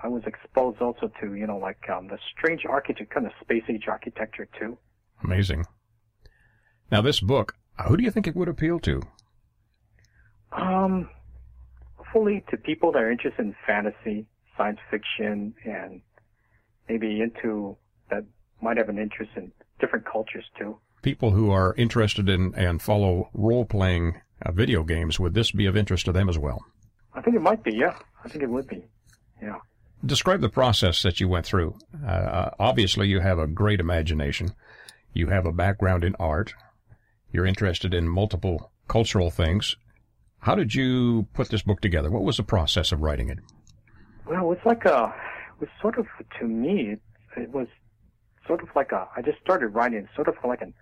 [0.01, 3.63] I was exposed also to, you know, like um, the strange architecture, kind of space
[3.69, 4.77] age architecture too.
[5.23, 5.65] Amazing.
[6.91, 7.55] Now this book,
[7.87, 9.01] who do you think it would appeal to?
[10.51, 11.09] Um,
[11.95, 16.01] hopefully to people that are interested in fantasy, science fiction, and
[16.87, 17.77] maybe into
[18.09, 18.23] that
[18.61, 20.79] might have an interest in different cultures too.
[21.01, 25.65] People who are interested in and follow role playing uh, video games, would this be
[25.65, 26.65] of interest to them as well?
[27.13, 27.97] I think it might be, yeah.
[28.23, 28.83] I think it would be,
[29.41, 29.57] yeah.
[30.05, 31.75] Describe the process that you went through.
[32.05, 34.53] Uh, uh, obviously, you have a great imagination.
[35.13, 36.53] You have a background in art.
[37.31, 39.75] You're interested in multiple cultural things.
[40.39, 42.11] How did you put this book together?
[42.11, 43.39] What was the process of writing it?
[44.27, 45.13] Well, it's like a,
[45.55, 46.05] it was sort of,
[46.39, 47.01] to me, it,
[47.35, 47.67] it was
[48.45, 50.73] sort of like a, I just started writing sort of like an,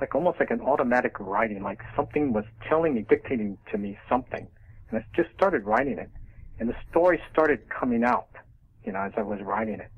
[0.00, 4.46] like almost like an automatic writing, like something was telling me, dictating to me something.
[4.90, 6.10] And I just started writing it.
[6.58, 8.28] And the story started coming out,
[8.84, 9.90] you know, as I was writing it.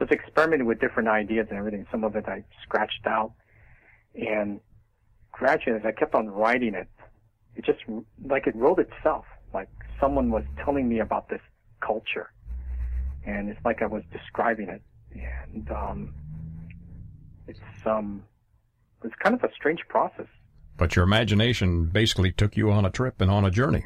[0.00, 1.86] I was experimenting with different ideas and everything.
[1.90, 3.32] Some of it I scratched out.
[4.14, 4.60] And
[5.32, 6.88] gradually, as I kept on writing it,
[7.56, 7.80] it just,
[8.24, 9.24] like it wrote itself.
[9.52, 9.68] Like
[10.00, 11.42] someone was telling me about this
[11.80, 12.32] culture.
[13.24, 14.82] And it's like I was describing it
[15.14, 16.14] and um,
[17.46, 18.24] it's um,
[19.04, 20.26] it's kind of a strange process.
[20.76, 23.84] But your imagination basically took you on a trip and on a journey.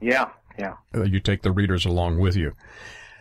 [0.00, 0.28] Yeah,
[0.58, 0.74] yeah.
[0.94, 2.52] Uh, you take the readers along with you.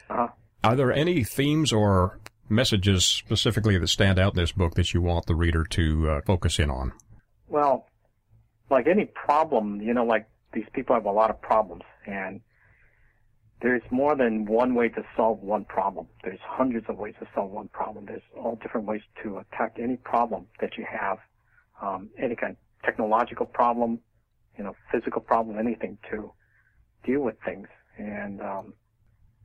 [0.10, 0.28] Uh-huh.
[0.64, 5.02] Are there any themes or messages specifically that stand out in this book that you
[5.02, 6.92] want the reader to uh, focus in on?
[7.48, 7.88] Well,
[8.70, 12.42] like any problem, you know, like these people have a lot of problems, and
[13.62, 16.08] there's more than one way to solve one problem.
[16.24, 18.06] There's hundreds of ways to solve one problem.
[18.06, 21.20] There's all different ways to attack any problem that you have,
[21.82, 24.00] um, any kind of technological problem,
[24.58, 26.32] you know, physical problem, anything to
[27.06, 27.68] deal with things.
[27.98, 28.74] And um,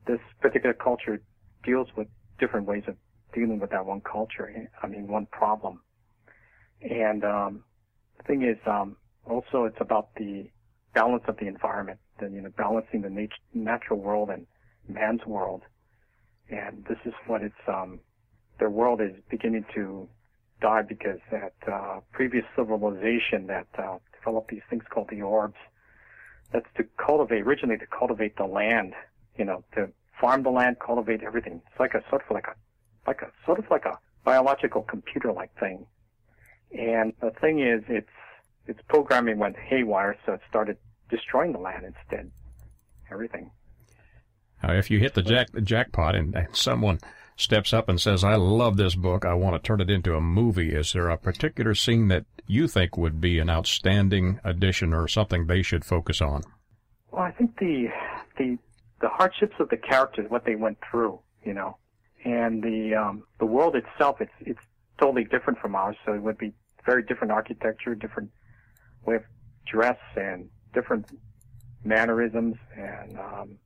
[0.07, 1.21] this particular culture
[1.63, 2.07] deals with
[2.39, 2.95] different ways of
[3.33, 4.51] dealing with that one culture.
[4.81, 5.81] I mean, one problem.
[6.81, 7.63] And um,
[8.17, 10.49] the thing is, um, also it's about the
[10.95, 14.45] balance of the environment the, you know, balancing the nat- natural world and
[14.87, 15.63] man's world.
[16.49, 17.99] And this is what it's, um,
[18.59, 20.07] their world is beginning to
[20.61, 25.57] die because that, uh, previous civilization that, uh, developed these things called the orbs,
[26.51, 28.93] that's to cultivate, originally to cultivate the land,
[29.37, 31.61] you know, to farm the land, cultivate everything.
[31.69, 32.55] It's like a sort of like a,
[33.05, 35.85] like a, sort of like a biological computer-like thing.
[36.77, 38.09] And the thing is, it's,
[38.65, 40.77] its programming went haywire, so it started
[41.09, 42.31] destroying the land instead.
[43.11, 43.51] Everything.
[44.63, 46.99] Now, if you hit the jack the jackpot and, and someone
[47.35, 49.25] steps up and says, "I love this book.
[49.25, 52.67] I want to turn it into a movie," is there a particular scene that you
[52.67, 56.43] think would be an outstanding addition or something they should focus on?
[57.11, 57.89] Well, I think the
[58.37, 58.57] the
[58.99, 61.77] the hardships of the characters, what they went through, you know,
[62.25, 64.59] and the um, the world itself, it's it's
[64.99, 65.95] totally different from ours.
[66.05, 66.53] So it would be
[66.85, 68.31] very different architecture, different
[69.05, 69.23] way of
[69.65, 71.05] dress, and different
[71.83, 73.57] mannerisms and um,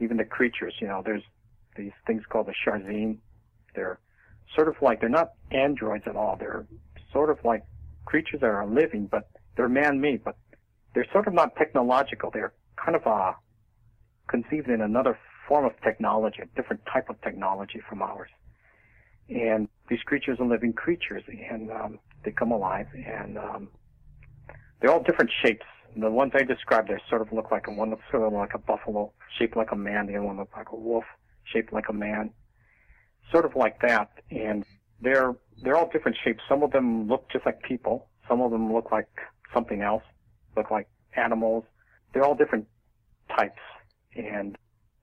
[0.00, 0.74] even the creatures.
[0.80, 1.26] You know, there's
[1.76, 3.18] these things called the Sharzeen.
[3.74, 3.98] They're
[4.54, 6.36] sort of like they're not androids at all.
[6.38, 6.66] They're
[7.12, 7.62] sort of like
[8.04, 10.22] creatures that are living, but they're man-made.
[10.22, 10.36] But
[10.94, 12.30] they're sort of not technological.
[12.30, 13.32] They're kind of uh,
[14.28, 18.30] conceived in another form of technology, a different type of technology from ours.
[19.28, 23.68] And these creatures are living creatures, and um, they come alive, and um,
[24.80, 25.66] they're all different shapes.
[25.96, 28.54] The ones I described, they sort of look like a one looks sort of like
[28.54, 30.06] a buffalo, shaped like a man.
[30.06, 31.04] The other one looks like a wolf,
[31.44, 32.30] shaped like a man,
[33.30, 34.10] sort of like that.
[34.30, 34.64] And
[35.00, 36.42] they're they're all different shapes.
[36.48, 38.08] Some of them look just like people.
[38.28, 39.08] Some of them look like
[39.52, 40.02] something else,
[40.56, 41.64] look like animals.
[42.12, 42.66] They're all different
[43.36, 43.60] types,
[44.16, 44.56] and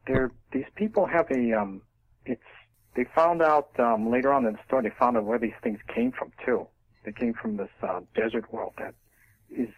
[0.07, 1.81] they're these people have a um,
[2.25, 2.41] it's
[2.95, 5.79] they found out um, later on in the story they found out where these things
[5.93, 6.67] came from too.
[7.05, 8.93] They came from this uh, desert world that
[9.49, 9.69] is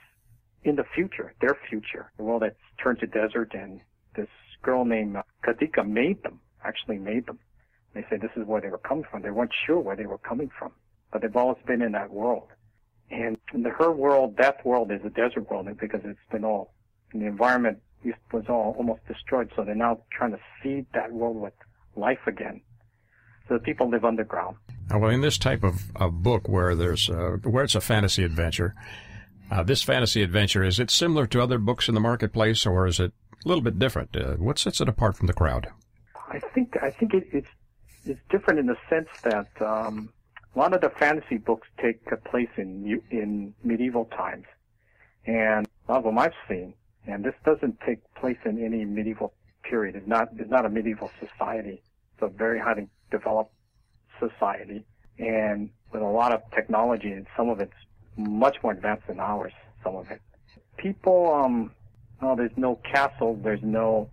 [0.63, 3.82] in the future, their future, the world that's turned to desert, and
[4.15, 4.30] this
[4.62, 7.39] girl named Kadika made them, actually made them.
[7.93, 9.21] They said this is where they were coming from.
[9.21, 10.71] They weren't sure where they were coming from,
[11.12, 12.47] but they've always been in that world.
[13.12, 16.73] And in the, her world, that world is a desert world because it's been all,
[17.13, 17.80] the environment
[18.32, 19.52] was all almost destroyed.
[19.56, 21.54] So they're now trying to feed that world with
[21.95, 22.62] life again.
[23.47, 24.58] So the people live underground.
[24.89, 28.73] Well, in this type of, of book where there's uh, where it's a fantasy adventure,
[29.54, 33.00] uh, this fantasy adventure is it similar to other books in the marketplace, or is
[33.00, 33.12] it
[33.46, 34.16] a little bit different?
[34.16, 35.68] Uh, what sets it apart from the crowd?
[36.30, 37.48] I think I think it, it's
[38.06, 40.12] it's different in the sense that um,
[40.56, 44.46] a lot of the fantasy books take place in in medieval times,
[45.26, 46.74] and a lot of them I've seen,
[47.06, 49.96] and this doesn't take place in any medieval period.
[49.96, 51.84] It's not it's not a medieval society.
[52.13, 53.54] It's a very highly developed
[54.20, 54.84] society,
[55.20, 57.74] and with a lot of technology, and some of it's
[58.17, 59.54] much more advanced than ours.
[59.84, 60.21] Some of it.
[60.78, 61.71] People, um,
[62.36, 64.10] there's no castle, there's no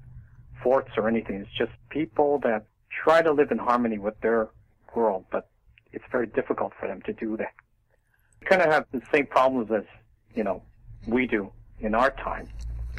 [0.63, 1.37] forts or anything.
[1.37, 4.49] It's just people that try to live in harmony with their
[4.95, 5.49] world, but
[5.93, 7.53] it's very difficult for them to do that.
[8.41, 9.85] They kind of have the same problems as,
[10.35, 10.63] you know,
[11.07, 12.49] we do in our time,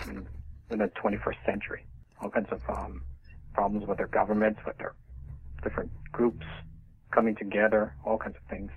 [0.08, 0.28] in,
[0.70, 1.86] in the 21st century.
[2.22, 3.02] All kinds of um,
[3.54, 4.94] problems with their governments, with their
[5.64, 6.46] different groups
[7.12, 8.72] coming together, all kinds of things.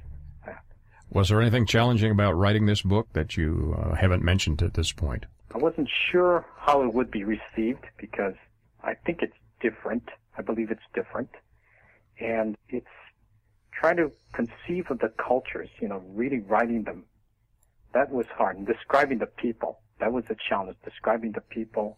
[1.14, 4.90] Was there anything challenging about writing this book that you uh, haven't mentioned at this
[4.90, 5.26] point?
[5.54, 8.34] I wasn't sure how it would be received because
[8.82, 10.08] I think it's different.
[10.36, 11.30] I believe it's different.
[12.18, 12.88] And it's
[13.72, 17.04] trying to conceive of the cultures, you know, really writing them.
[17.92, 18.56] That was hard.
[18.56, 20.78] And describing the people, that was a challenge.
[20.84, 21.96] Describing the people,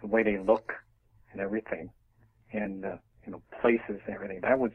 [0.00, 0.72] the way they look
[1.30, 1.90] and everything,
[2.52, 4.40] and, uh, you know, places and everything.
[4.40, 4.72] That was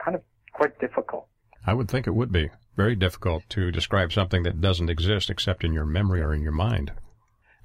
[0.00, 0.22] kind of
[0.52, 1.28] quite difficult.
[1.66, 5.64] I would think it would be very difficult to describe something that doesn't exist except
[5.64, 6.92] in your memory or in your mind.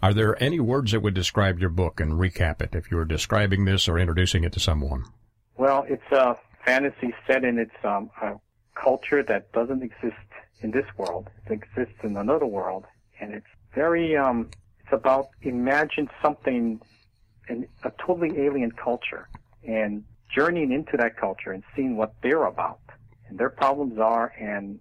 [0.02, 3.06] Are there any words that would describe your book and recap it if you were
[3.06, 5.04] describing this or introducing it to someone?
[5.58, 8.36] Well, it's a fantasy set in its um, a
[8.76, 10.16] culture that doesn't exist
[10.62, 11.30] in this world.
[11.46, 12.86] It exists in another world,
[13.20, 16.80] and it's very um, it's about imagine something
[17.50, 19.28] in a totally alien culture
[19.68, 22.80] and journeying into that culture and seeing what they're about
[23.30, 24.80] and their problems are and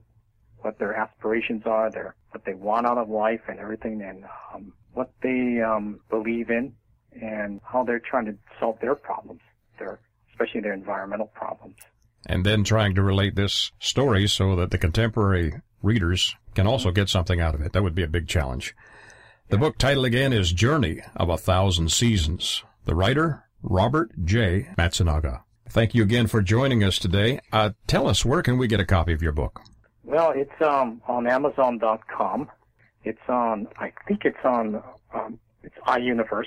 [0.58, 4.72] what their aspirations are, their what they want out of life and everything, and um,
[4.92, 6.72] what they um, believe in,
[7.12, 9.40] and how they're trying to solve their problems,
[9.78, 11.76] their especially their environmental problems.
[12.26, 17.08] And then trying to relate this story so that the contemporary readers can also get
[17.08, 17.72] something out of it.
[17.72, 18.74] That would be a big challenge.
[19.48, 22.64] The book title again is Journey of a Thousand Seasons.
[22.84, 24.68] The writer, Robert J.
[24.76, 25.42] Matsunaga.
[25.70, 27.40] Thank you again for joining us today.
[27.52, 29.60] Uh, tell us, where can we get a copy of your book?
[30.02, 32.50] Well, it's um, on Amazon.com.
[33.04, 34.82] It's on, I think it's on,
[35.14, 36.44] um, it's iUniverse,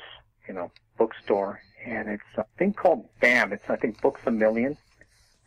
[0.47, 3.53] you know, bookstore, and it's a thing called BAM.
[3.53, 4.77] It's I think Books a Million,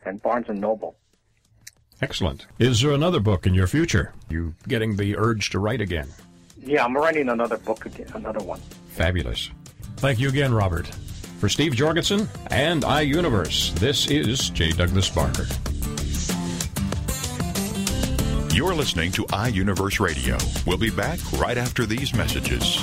[0.04, 0.96] and Barnes and Noble.
[2.00, 2.46] Excellent.
[2.58, 4.12] Is there another book in your future?
[4.28, 6.08] You getting the urge to write again?
[6.58, 8.60] Yeah, I'm writing another book again, another one.
[8.88, 9.50] Fabulous.
[9.96, 10.90] Thank you again, Robert.
[11.44, 14.70] For Steve Jorgensen and iUniverse, this is J.
[14.70, 15.44] Douglas Barker.
[18.56, 20.38] You're listening to iUniverse Radio.
[20.66, 22.82] We'll be back right after these messages.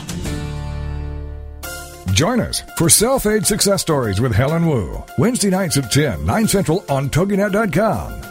[2.14, 6.48] Join us for Self Aid Success Stories with Helen Wu, Wednesday nights at 10, 9
[6.48, 8.31] Central on TogiNet.com.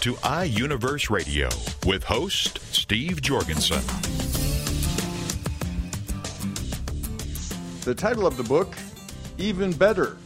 [0.00, 1.48] to iUniverse Radio
[1.84, 3.82] with host Steve Jorgensen.
[7.84, 8.76] The title of the book,
[9.38, 10.16] Even Better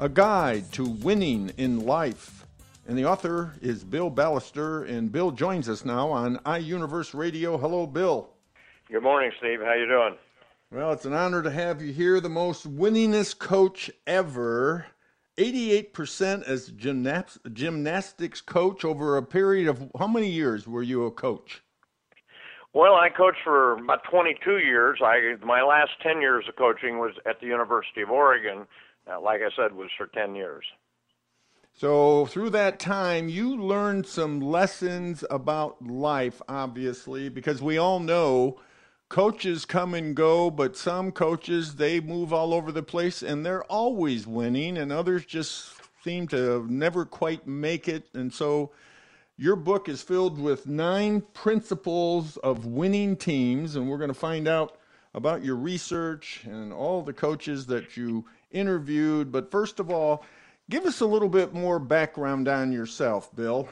[0.00, 2.46] A Guide to Winning in Life.
[2.88, 7.56] And the author is Bill Ballester, and Bill joins us now on iUniverse Radio.
[7.56, 8.28] Hello, Bill.
[8.90, 9.60] Good morning, Steve.
[9.60, 10.16] How you doing?
[10.72, 14.86] Well, it's an honor to have you here, the most winningest coach ever.
[15.38, 21.10] 88% as gymnast- gymnastics coach over a period of how many years were you a
[21.10, 21.62] coach?
[22.74, 25.00] Well, I coached for about 22 years.
[25.02, 28.66] I my last 10 years of coaching was at the University of Oregon.
[29.10, 30.64] Uh, like I said, was for 10 years.
[31.74, 38.60] So, through that time, you learned some lessons about life, obviously, because we all know
[39.12, 43.64] coaches come and go, but some coaches they move all over the place and they're
[43.64, 48.08] always winning, and others just seem to never quite make it.
[48.14, 48.70] And so,
[49.36, 54.48] your book is filled with nine principles of winning teams, and we're going to find
[54.48, 54.78] out
[55.12, 59.30] about your research and all the coaches that you interviewed.
[59.30, 60.24] But first of all,
[60.70, 63.68] give us a little bit more background on yourself, Bill.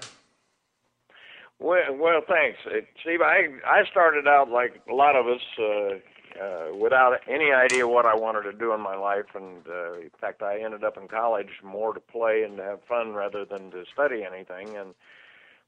[1.60, 2.58] Well, well, thanks,
[3.02, 3.20] Steve.
[3.20, 8.06] I I started out like a lot of us, uh, uh, without any idea what
[8.06, 11.06] I wanted to do in my life, and uh, in fact, I ended up in
[11.06, 14.74] college more to play and to have fun rather than to study anything.
[14.78, 14.94] And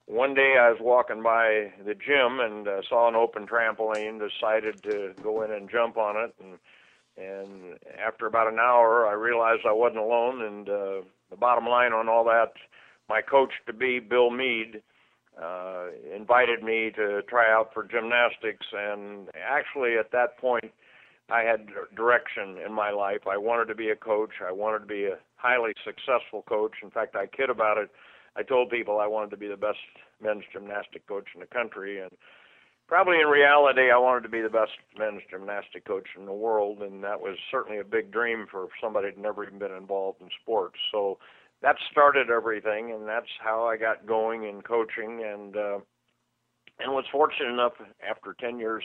[0.07, 4.19] one day, I was walking by the gym and uh, saw an open trampoline.
[4.19, 6.59] Decided to go in and jump on it, and
[7.19, 10.41] and after about an hour, I realized I wasn't alone.
[10.41, 12.55] And uh, the bottom line on all that,
[13.11, 14.81] my coach to be, Bill Mead
[15.41, 20.73] uh, invited me to try out for gymnastics, and actually at that point,
[21.31, 23.27] I had direction in my life.
[23.31, 24.43] I wanted to be a coach.
[24.47, 26.73] I wanted to be a highly successful coach.
[26.83, 27.91] In fact, I kid about it.
[28.37, 29.79] I told people I wanted to be the best
[30.21, 32.11] men's gymnastic coach in the country, and
[32.89, 36.83] probably in reality, I wanted to be the best men's gymnastic coach in the world,
[36.83, 40.29] and that was certainly a big dream for somebody who'd never even been involved in
[40.43, 40.77] sports.
[40.91, 41.19] So
[41.63, 45.79] that started everything, and that's how I got going in coaching, and uh,
[46.79, 47.75] and was fortunate enough
[48.09, 48.83] after 10 years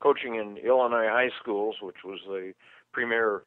[0.00, 2.54] coaching in Illinois high schools, which was the
[2.92, 3.42] premier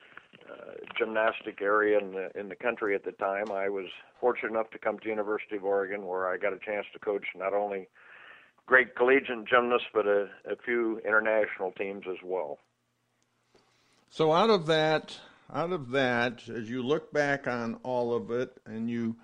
[0.49, 3.51] uh, gymnastic area in the in the country at the time.
[3.51, 3.88] I was
[4.19, 7.25] fortunate enough to come to University of Oregon, where I got a chance to coach
[7.36, 7.88] not only
[8.67, 12.59] great collegiate gymnasts, but a, a few international teams as well.
[14.09, 15.17] So out of that,
[15.54, 19.16] out of that, as you look back on all of it and you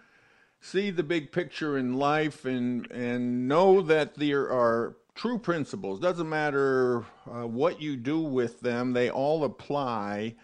[0.61, 6.29] see the big picture in life and and know that there are true principles doesn't
[6.29, 10.35] matter uh, what you do with them they all apply.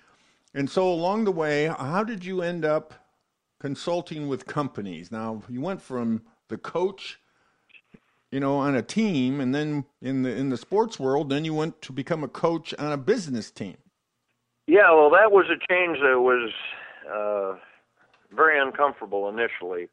[0.54, 2.94] And so along the way how did you end up
[3.60, 5.12] consulting with companies?
[5.12, 7.20] Now you went from the coach
[8.30, 11.54] you know on a team and then in the in the sports world then you
[11.54, 13.78] went to become a coach on a business team
[14.70, 16.52] yeah, well, that was a change that was
[17.12, 17.58] uh,
[18.36, 19.88] very uncomfortable initially.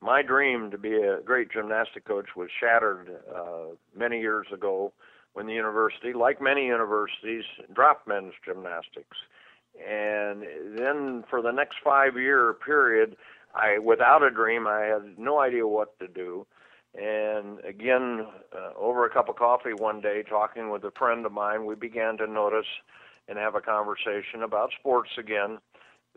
[0.00, 4.94] My dream to be a great gymnastic coach was shattered uh, many years ago
[5.34, 9.18] when the university, like many universities, dropped men's gymnastics.
[9.78, 10.44] And
[10.78, 13.16] then for the next five year period,
[13.54, 16.46] I, without a dream, I had no idea what to do.
[16.94, 18.26] And again,
[18.56, 21.74] uh, over a cup of coffee one day, talking with a friend of mine, we
[21.74, 22.66] began to notice
[23.32, 25.58] and have a conversation about sports again.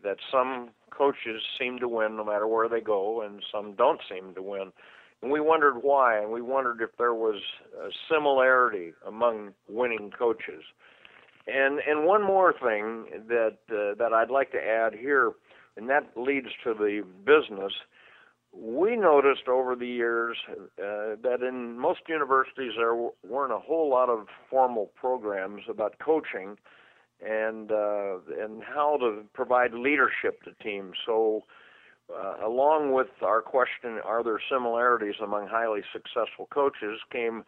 [0.03, 4.35] That some coaches seem to win no matter where they go, and some don't seem
[4.35, 4.73] to win.
[5.21, 7.41] And we wondered why, and we wondered if there was
[7.81, 10.63] a similarity among winning coaches.
[11.47, 15.31] And and one more thing that uh, that I'd like to add here,
[15.77, 17.71] and that leads to the business.
[18.51, 24.09] We noticed over the years uh, that in most universities there weren't a whole lot
[24.09, 26.57] of formal programs about coaching,
[27.25, 30.93] and uh, and how to provide leadership to teams.
[31.05, 31.43] So,
[32.13, 36.99] uh, along with our question, are there similarities among highly successful coaches?
[37.11, 37.43] Came,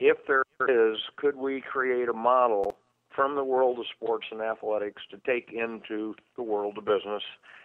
[0.00, 2.76] if there is, could we create a model
[3.14, 7.22] from the world of sports and athletics to take into the world of business,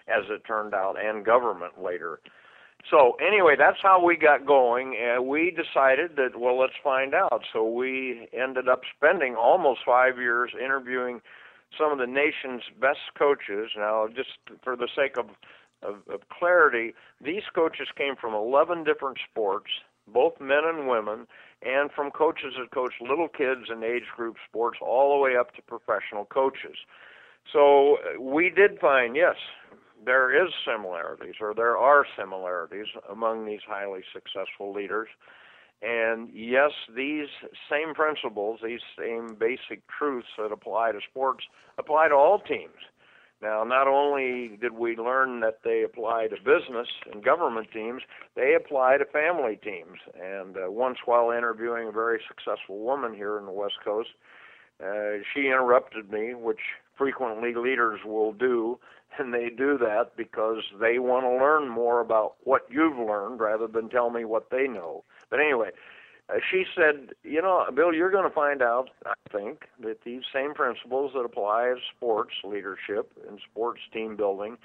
[0.07, 2.19] as it turned out, and government later.
[2.89, 7.43] So anyway, that's how we got going, and we decided that well, let's find out.
[7.53, 11.21] So we ended up spending almost five years interviewing
[11.77, 13.71] some of the nation's best coaches.
[13.77, 15.27] Now, just for the sake of
[15.83, 19.69] of, of clarity, these coaches came from 11 different sports,
[20.07, 21.27] both men and women,
[21.61, 25.53] and from coaches that coach little kids in age group sports all the way up
[25.55, 26.77] to professional coaches.
[27.51, 29.35] So uh, we did find, yes,
[30.05, 35.07] there is similarities or there are similarities among these highly successful leaders.
[35.83, 37.27] And yes, these
[37.69, 41.43] same principles, these same basic truths that apply to sports
[41.77, 42.79] apply to all teams.
[43.41, 48.01] Now, not only did we learn that they apply to business and government teams,
[48.37, 49.99] they apply to family teams.
[50.15, 54.09] And uh, once while interviewing a very successful woman here in the West Coast,
[54.81, 56.61] uh, she interrupted me, which
[56.97, 58.79] frequently leaders will do,
[59.19, 63.67] and they do that because they want to learn more about what you've learned rather
[63.67, 65.03] than tell me what they know.
[65.33, 65.71] But anyway,
[66.29, 70.21] uh, she said, you know, Bill, you're going to find out, I think, that these
[70.31, 74.57] same principles that apply to sports leadership and sports team building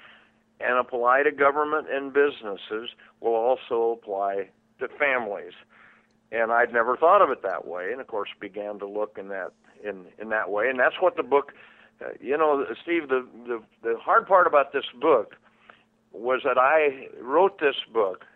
[0.60, 2.90] and apply to government and businesses
[3.22, 4.50] will also apply
[4.80, 5.54] to families.
[6.32, 9.28] And I'd never thought of it that way, and of course began to look in
[9.28, 9.52] that
[9.82, 11.54] in in that way, and that's what the book.
[12.04, 15.34] Uh, you know, Steve, the, the the hard part about this book
[16.12, 18.26] was that I wrote this book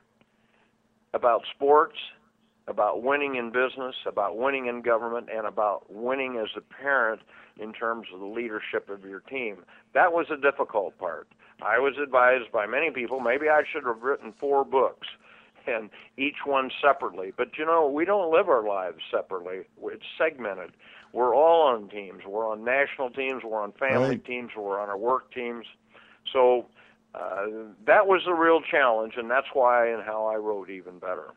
[1.13, 1.99] about sports
[2.69, 7.21] about winning in business, about winning in government, and about winning as a parent
[7.61, 9.65] in terms of the leadership of your team.
[9.95, 11.29] That was a difficult part.
[11.61, 15.09] I was advised by many people maybe I should have written four books
[15.67, 17.33] and each one separately.
[17.37, 19.63] But you know, we don't live our lives separately.
[19.85, 20.73] It's segmented.
[21.13, 22.23] We're all on teams.
[22.27, 24.25] We're on national teams, we're on family right.
[24.25, 25.67] teams, we're on our work teams.
[26.33, 26.67] So
[27.15, 27.47] uh,
[27.87, 31.29] that was the real challenge, and that's why and how I wrote even better.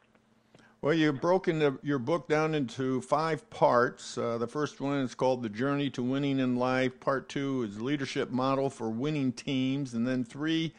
[0.86, 4.20] Well, you've broken the, your book down into five parts.
[4.20, 7.00] Uh, the first one is called The Journey to Winning in Life.
[7.00, 9.96] Part two is Leadership Model for Winning Teams.
[9.96, 10.76] And then three,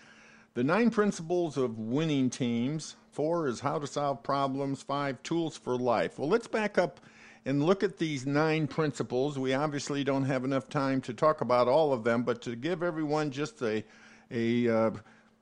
[0.55, 2.95] The Nine Principles of Winning Teams.
[3.11, 4.81] Four is How to Solve Problems.
[4.81, 6.21] Five, Tools for Life.
[6.21, 7.01] Well, let's back up
[7.45, 9.41] and look at these nine principles.
[9.41, 12.85] We obviously don't have enough time to talk about all of them, but to give
[12.85, 13.83] everyone just a,
[14.31, 14.91] a uh,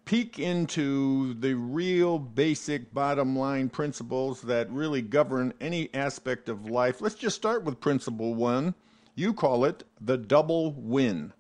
[0.05, 7.01] peek into the real basic bottom line principles that really govern any aspect of life.
[7.01, 8.75] Let's just start with principle one.
[9.15, 11.33] You call it the double win.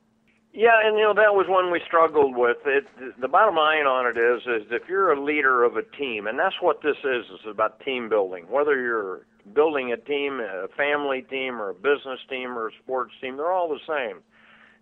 [0.52, 2.58] Yeah, and you know that was one we struggled with.
[2.64, 2.86] It,
[3.20, 6.38] the bottom line on it is, is if you're a leader of a team, and
[6.38, 7.24] that's what this is.
[7.34, 8.44] It's about team building.
[8.48, 13.12] Whether you're building a team, a family team, or a business team, or a sports
[13.20, 14.22] team, they're all the same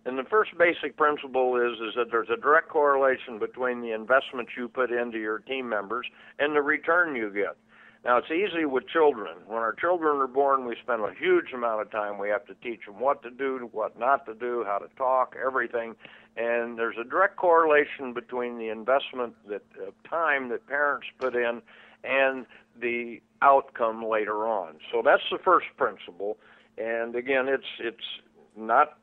[0.05, 4.49] and the first basic principle is is that there's a direct correlation between the investment
[4.57, 6.07] you put into your team members
[6.39, 7.55] and the return you get.
[8.03, 9.37] Now it's easy with children.
[9.47, 12.17] When our children are born, we spend a huge amount of time.
[12.17, 15.35] We have to teach them what to do, what not to do, how to talk,
[15.41, 15.95] everything.
[16.35, 21.61] And there's a direct correlation between the investment that of time that parents put in
[22.03, 22.45] and
[22.77, 24.75] the outcome later on.
[24.91, 26.37] So that's the first principle.
[26.77, 28.19] And again, it's it's
[28.57, 28.97] not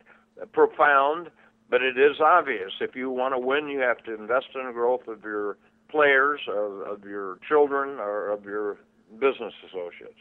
[0.46, 1.30] profound,
[1.68, 2.72] but it is obvious.
[2.80, 5.56] If you want to win, you have to invest in the growth of your
[5.88, 8.78] players, of, of your children, or of your
[9.18, 10.18] business associates.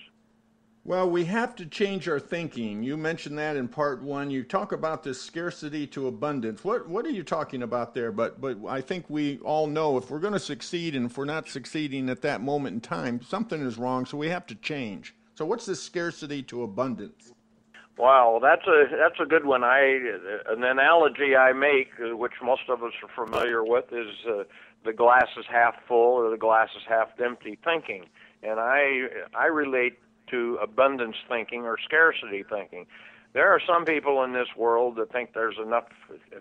[0.86, 2.82] Well, we have to change our thinking.
[2.82, 4.32] You mentioned that in part one.
[4.32, 6.64] You talk about this scarcity to abundance.
[6.64, 8.12] What what are you talking about there?
[8.12, 11.26] But but I think we all know if we're going to succeed and if we're
[11.26, 14.06] not succeeding at that moment in time, something is wrong.
[14.06, 15.14] So we have to change.
[15.36, 17.34] So what's this scarcity to abundance?
[18.00, 19.66] Wow, that's a that's a good one.
[19.66, 19.82] I
[20.48, 24.44] an analogy I make, uh, which most of us are familiar with, is uh,
[24.86, 28.06] the glass is half full or the glass is half empty thinking,
[28.42, 32.86] and I I relate to abundance thinking or scarcity thinking.
[33.34, 35.90] There are some people in this world that think there's enough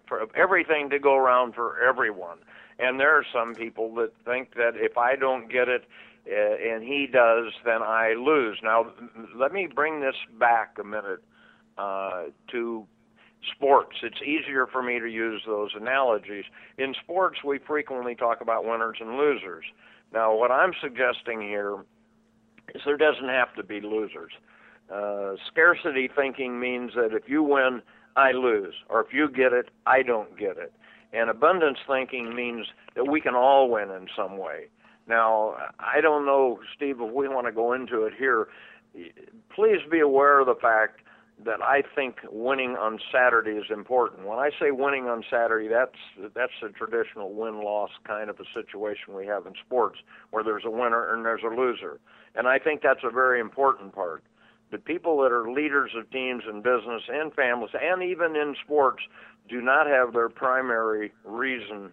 [0.06, 2.38] for everything to go around for everyone,
[2.78, 5.86] and there are some people that think that if I don't get it
[6.30, 8.60] uh, and he does, then I lose.
[8.62, 8.92] Now,
[9.34, 11.20] let me bring this back a minute
[11.78, 12.86] uh, to
[13.54, 13.96] sports.
[14.02, 16.44] It's easier for me to use those analogies.
[16.76, 19.64] In sports, we frequently talk about winners and losers.
[20.12, 21.76] Now, what I'm suggesting here
[22.74, 24.32] is there doesn't have to be losers.
[24.92, 27.82] Uh, scarcity thinking means that if you win,
[28.16, 30.72] I lose, or if you get it, I don't get it.
[31.12, 32.66] And abundance thinking means
[32.96, 34.66] that we can all win in some way.
[35.06, 38.48] Now, I don't know, Steve, if we want to go into it here.
[39.54, 41.00] Please be aware of the fact
[41.44, 44.26] that I think winning on Saturday is important.
[44.26, 49.14] When I say winning on Saturday, that's that's a traditional win-loss kind of a situation
[49.14, 52.00] we have in sports, where there's a winner and there's a loser,
[52.34, 54.24] and I think that's a very important part.
[54.70, 59.02] The people that are leaders of teams in business and families, and even in sports,
[59.48, 61.92] do not have their primary reason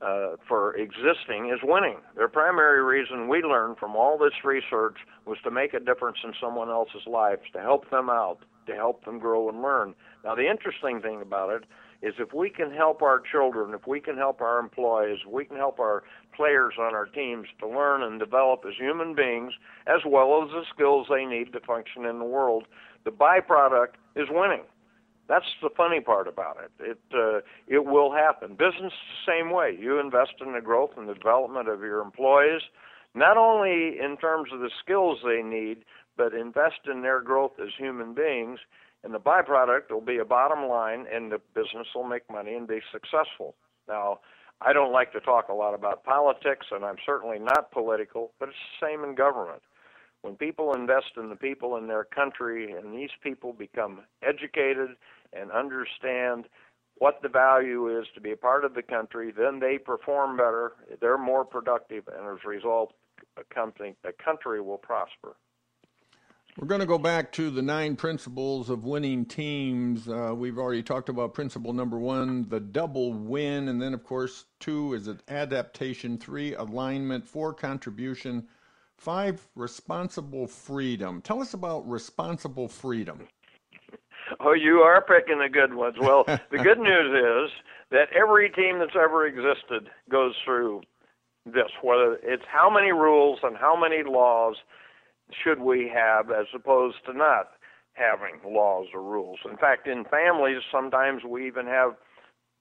[0.00, 1.98] uh, for existing is winning.
[2.16, 4.96] Their primary reason we learned from all this research
[5.26, 8.38] was to make a difference in someone else's life, to help them out,
[8.70, 9.94] to help them grow and learn.
[10.24, 11.64] Now, the interesting thing about it
[12.02, 15.56] is if we can help our children, if we can help our employees, we can
[15.56, 16.02] help our
[16.34, 19.52] players on our teams to learn and develop as human beings,
[19.86, 22.64] as well as the skills they need to function in the world,
[23.04, 24.62] the byproduct is winning.
[25.28, 26.72] That's the funny part about it.
[26.80, 28.50] It uh, it will happen.
[28.50, 29.76] Business the same way.
[29.78, 32.62] You invest in the growth and the development of your employees,
[33.14, 35.84] not only in terms of the skills they need,
[36.20, 38.58] but invest in their growth as human beings.
[39.02, 42.68] And the byproduct will be a bottom line, and the business will make money and
[42.68, 43.54] be successful.
[43.88, 44.20] Now,
[44.60, 48.50] I don't like to talk a lot about politics, and I'm certainly not political, but
[48.50, 49.62] it's the same in government.
[50.20, 54.90] When people invest in the people in their country, and these people become educated
[55.32, 56.44] and understand
[56.98, 60.72] what the value is to be a part of the country, then they perform better,
[61.00, 62.92] they're more productive, and as a result,
[63.38, 65.34] a company, a country will prosper.
[66.60, 70.06] We're going to go back to the nine principles of winning teams.
[70.06, 74.44] Uh, we've already talked about principle number one, the double win, and then, of course,
[74.58, 78.46] two is adaptation, three, alignment, four, contribution,
[78.98, 81.22] five, responsible freedom.
[81.22, 83.26] Tell us about responsible freedom.
[84.40, 85.96] Oh, you are picking the good ones.
[85.98, 87.56] Well, the good news is
[87.90, 90.82] that every team that's ever existed goes through
[91.46, 91.70] this.
[91.82, 94.56] Whether it's how many rules and how many laws
[95.42, 97.50] should we have, as opposed to not
[97.94, 99.40] having laws or rules.
[99.50, 101.96] In fact, in families, sometimes we even have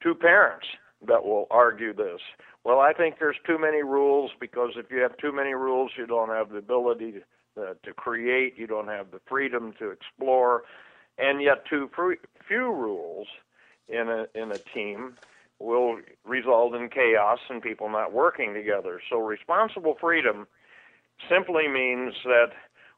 [0.02, 0.68] two parents
[1.08, 2.20] that will argue this.
[2.64, 6.06] Well, I think there's too many rules because if you have too many rules, you
[6.06, 7.14] don't have the ability
[7.56, 10.64] to, uh, to create, you don't have the freedom to explore
[11.20, 11.90] and yet too
[12.48, 13.28] few rules
[13.88, 15.16] in a in a team
[15.60, 19.02] will result in chaos and people not working together.
[19.10, 20.48] So responsible freedom
[21.30, 22.52] simply means that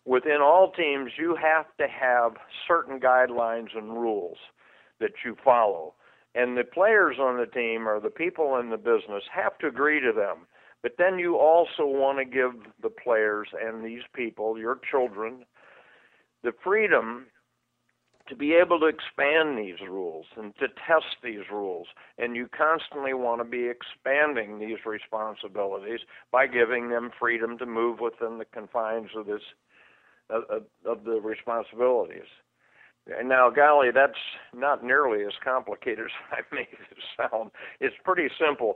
[0.05, 2.33] within all teams you have to have
[2.67, 4.37] certain guidelines and rules
[4.99, 5.93] that you follow.
[6.33, 9.99] And the players on the team or the people in the business have to agree
[9.99, 10.47] to them.
[10.81, 15.45] But then you also want to give the players and these people, your children,
[16.43, 17.27] the freedom
[18.31, 21.87] to be able to expand these rules and to test these rules.
[22.17, 25.99] And you constantly want to be expanding these responsibilities
[26.31, 29.41] by giving them freedom to move within the confines of this
[30.29, 32.29] of, the responsibilities.
[33.05, 34.13] And now, golly, that's
[34.55, 37.51] not nearly as complicated as I made it sound.
[37.81, 38.75] It's pretty simple.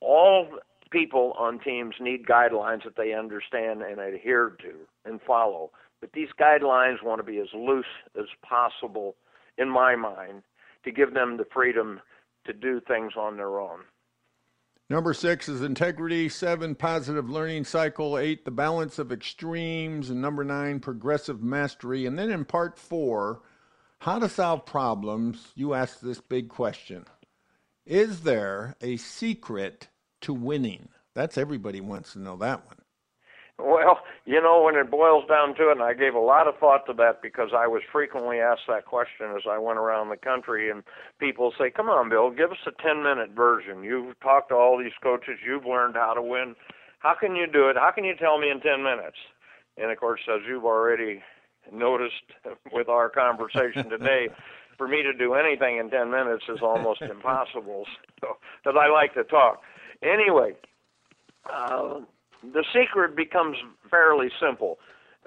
[0.00, 0.48] All
[0.90, 4.72] people on teams need guidelines that they understand and adhere to
[5.04, 5.70] and follow.
[6.00, 7.84] But these guidelines want to be as loose
[8.18, 9.16] as possible,
[9.58, 10.42] in my mind,
[10.84, 12.00] to give them the freedom
[12.44, 13.80] to do things on their own.
[14.88, 16.28] Number six is integrity.
[16.28, 18.16] Seven, positive learning cycle.
[18.16, 20.10] Eight, the balance of extremes.
[20.10, 22.06] And number nine, progressive mastery.
[22.06, 23.42] And then in part four,
[23.98, 27.06] how to solve problems, you ask this big question
[27.84, 29.88] Is there a secret
[30.20, 30.88] to winning?
[31.14, 32.76] That's everybody wants to know that one.
[33.58, 36.58] Well, you know, when it boils down to it, and I gave a lot of
[36.58, 40.18] thought to that because I was frequently asked that question as I went around the
[40.18, 40.82] country, and
[41.18, 43.82] people say, "Come on, Bill, give us a ten-minute version.
[43.82, 46.54] You've talked to all these coaches, you've learned how to win.
[46.98, 47.76] How can you do it?
[47.76, 49.16] How can you tell me in ten minutes?"
[49.78, 51.22] And of course, as you've already
[51.72, 52.24] noticed
[52.72, 54.28] with our conversation today,
[54.76, 57.84] for me to do anything in ten minutes is almost impossible.
[58.20, 59.60] So, because I like to talk.
[60.02, 60.54] Anyway.
[61.44, 62.00] Uh,
[62.52, 63.56] the secret becomes
[63.90, 64.78] fairly simple,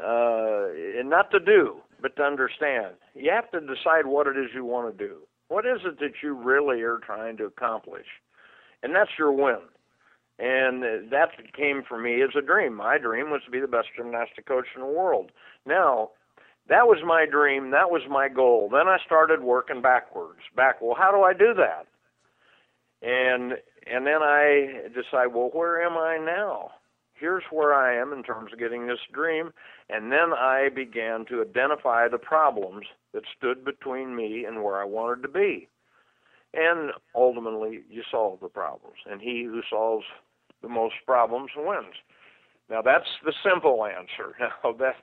[0.01, 0.67] uh,
[0.97, 2.95] and not to do, but to understand.
[3.15, 5.17] You have to decide what it is you want to do.
[5.49, 8.05] What is it that you really are trying to accomplish?
[8.83, 9.59] And that's your win.
[10.37, 12.75] And that came for me as a dream.
[12.75, 15.31] My dream was to be the best gymnastic coach in the world.
[15.65, 16.11] Now,
[16.69, 17.71] that was my dream.
[17.71, 18.69] That was my goal.
[18.71, 20.39] Then I started working backwards.
[20.55, 21.87] Back, well, how do I do that?
[23.01, 23.53] And
[23.91, 26.71] and then I decide, well, where am I now?
[27.19, 29.51] Here's where I am in terms of getting this dream.
[29.89, 34.85] And then I began to identify the problems that stood between me and where I
[34.85, 35.67] wanted to be.
[36.53, 38.97] And ultimately, you solve the problems.
[39.09, 40.05] And he who solves
[40.61, 41.95] the most problems wins.
[42.69, 44.35] Now, that's the simple answer.
[44.63, 44.95] Now, that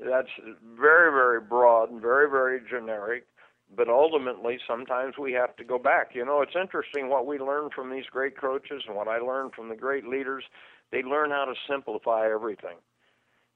[0.00, 0.28] that's
[0.76, 3.24] very, very broad and very, very generic.
[3.76, 6.10] But ultimately, sometimes we have to go back.
[6.14, 9.52] You know, it's interesting what we learn from these great coaches and what I learned
[9.54, 10.44] from the great leaders.
[10.90, 12.76] They learn how to simplify everything.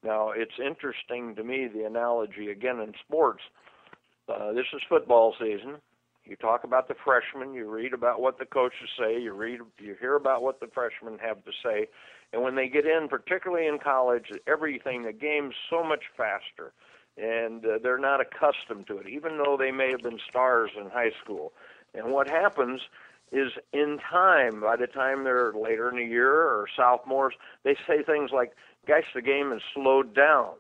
[0.05, 3.43] Now, it's interesting to me the analogy again in sports.
[4.29, 5.77] Uh, this is football season.
[6.25, 9.97] You talk about the freshmen, you read about what the coaches say, you read, you
[10.01, 11.89] hear about what the freshmen have to say,
[12.33, 16.73] and when they get in, particularly in college, everything the game's so much faster,
[17.17, 20.91] and uh, they're not accustomed to it, even though they may have been stars in
[20.91, 21.53] high school.
[21.93, 22.81] And what happens
[23.33, 28.03] is, in time, by the time they're later in the year or sophomores, they say
[28.03, 28.53] things like,
[28.87, 30.55] "Guys, the game has slowed down."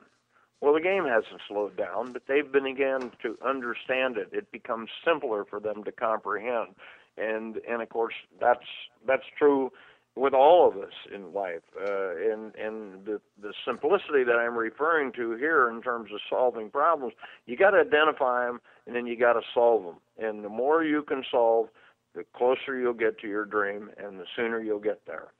[0.60, 4.28] Well, the game hasn't slowed down, but they've been again to understand it.
[4.32, 6.74] It becomes simpler for them to comprehend,
[7.18, 8.66] and and of course that's
[9.04, 9.72] that's true
[10.14, 11.62] with all of us in life.
[11.76, 16.70] Uh, and and the the simplicity that I'm referring to here in terms of solving
[16.70, 17.14] problems,
[17.46, 19.96] you got to identify them and then you got to solve them.
[20.18, 21.68] And the more you can solve,
[22.14, 25.32] the closer you'll get to your dream, and the sooner you'll get there.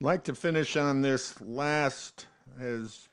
[0.00, 2.26] I'd like to finish on this last
[2.60, 3.08] as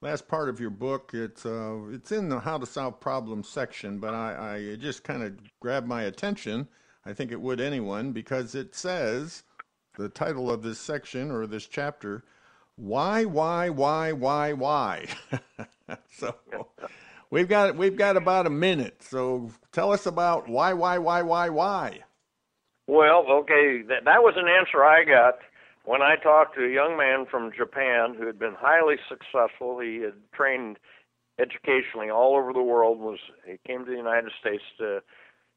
[0.00, 1.12] last part of your book.
[1.14, 5.22] It's uh, it's in the How to Solve Problems section, but I, I just kind
[5.22, 6.68] of grabbed my attention.
[7.04, 9.44] I think it would anyone because it says
[9.96, 12.24] the title of this section or this chapter,
[12.76, 15.06] why, why, why, why, why.
[16.10, 16.36] so
[17.30, 19.02] we've got we've got about a minute.
[19.02, 22.00] So tell us about why, why, why, why, why.
[22.86, 25.38] Well, okay, that, that was an answer I got
[25.86, 29.98] when I talked to a young man from Japan who had been highly successful, he
[29.98, 30.78] had trained
[31.38, 32.98] educationally all over the world.
[32.98, 35.00] Was he came to the United States to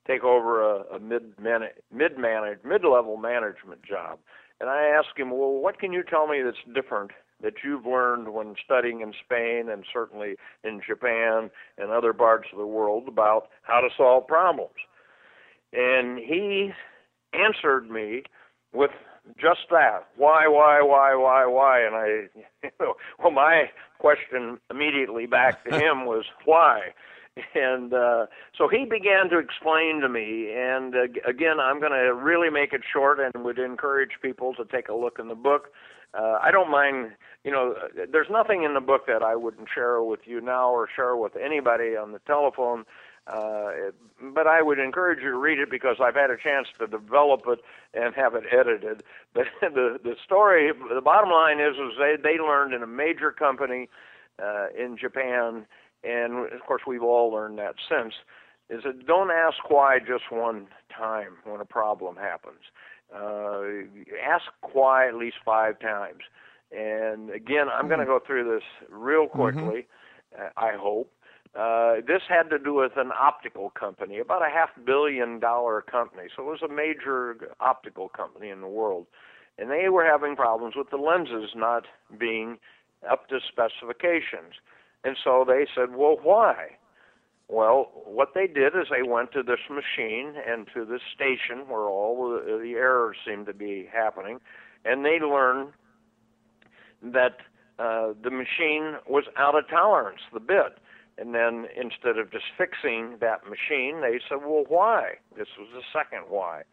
[0.08, 4.20] take over a, a mid mid manage mid level management job,
[4.62, 7.12] and I asked him, well, what can you tell me that's different
[7.42, 12.58] that you've learned when studying in Spain and certainly in Japan and other parts of
[12.58, 14.76] the world about how to solve problems?
[15.74, 16.72] And he
[17.34, 18.24] answered me
[18.74, 18.92] with
[19.40, 20.08] just that.
[20.16, 21.82] Why, why, why, why, why?
[21.82, 22.74] And I,
[23.20, 23.70] well, my
[24.00, 26.94] question immediately back to him was why.
[27.56, 28.26] And uh,
[28.58, 30.52] so he began to explain to me.
[30.54, 34.66] And uh, again, I'm going to really make it short and would encourage people to
[34.66, 35.70] take a look in the book.
[36.18, 37.12] Uh, I don't mind,
[37.44, 37.76] you know,
[38.12, 41.36] there's nothing in the book that I wouldn't share with you now or share with
[41.36, 42.86] anybody on the telephone
[43.30, 43.92] uh,
[44.34, 47.42] but I would encourage you to read it because I've had a chance to develop
[47.48, 47.60] it
[47.94, 49.04] and have it edited.
[49.34, 53.32] But the the story, the bottom line is, is they they learned in a major
[53.32, 53.90] company
[54.42, 55.68] uh, in Japan,
[56.04, 58.16] and of course we've all learned that since.
[58.72, 62.62] Is that don't ask why just one time when a problem happens.
[63.16, 63.86] Uh,
[64.24, 66.22] ask why at least five times.
[66.72, 69.88] And again, I'm going to go through this real quickly.
[70.36, 70.42] Mm-hmm.
[70.42, 71.12] Uh, I hope.
[71.56, 76.28] Uh, this had to do with an optical company, about a half billion dollar company.
[76.36, 79.08] So it was a major optical company in the world.
[79.58, 81.86] And they were having problems with the lenses not
[82.18, 82.60] being
[83.10, 84.54] up to specifications.
[85.04, 86.78] And so they said, well, why?
[87.48, 91.86] Well, what they did is they went to this machine and to this station where
[91.86, 94.40] all the, the errors seemed to be happening,
[94.86, 95.74] and they learned
[97.02, 97.38] that
[97.78, 100.78] uh, the machine was out of tolerance, the bit.
[101.18, 105.16] And then instead of just fixing that machine, they said, well, why?
[105.38, 106.64] This was the second why.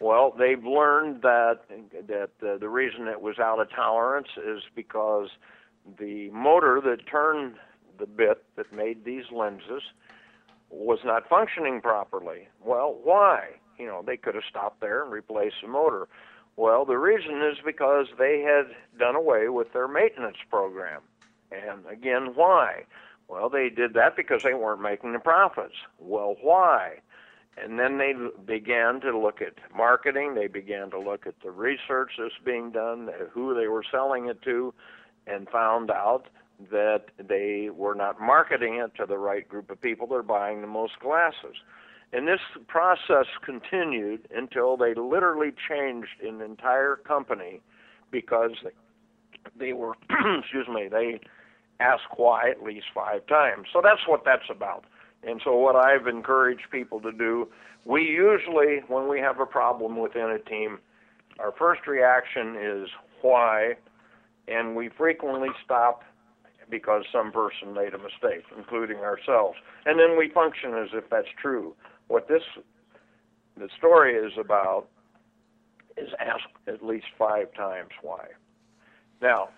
[0.00, 1.60] Well, they've learned that
[2.06, 5.28] that uh, the reason it was out of tolerance is because
[5.98, 7.54] the motor that turned
[7.98, 9.82] the bit that made these lenses
[10.68, 12.48] was not functioning properly.
[12.62, 13.50] Well, why?
[13.78, 16.08] You know, they could have stopped there and replaced the motor.
[16.56, 21.02] Well, the reason is because they had done away with their maintenance program.
[21.52, 22.84] And again, why?
[23.28, 25.74] Well, they did that because they weren't making the profits.
[25.98, 27.00] Well, why?
[27.56, 30.34] And then they began to look at marketing.
[30.34, 34.42] They began to look at the research that's being done, who they were selling it
[34.42, 34.74] to,
[35.26, 36.26] and found out
[36.70, 40.06] that they were not marketing it to the right group of people.
[40.06, 41.56] They're buying the most glasses.
[42.12, 47.60] And this process continued until they literally changed an entire company
[48.10, 48.52] because
[49.58, 49.94] they, were,
[50.38, 51.20] excuse me, they
[51.80, 53.66] ask why at least five times.
[53.72, 54.84] So that's what that's about.
[55.22, 57.48] And so what I've encouraged people to do,
[57.84, 60.78] we usually, when we have a problem within a team,
[61.38, 62.88] our first reaction is
[63.22, 63.74] why,
[64.48, 66.02] and we frequently stop
[66.70, 69.56] because some person made a mistake, including ourselves.
[69.84, 71.74] And then we function as if that's true.
[72.08, 72.42] What this
[73.56, 74.88] the story is about
[75.96, 78.26] is ask at least five times why.
[79.22, 79.48] Now,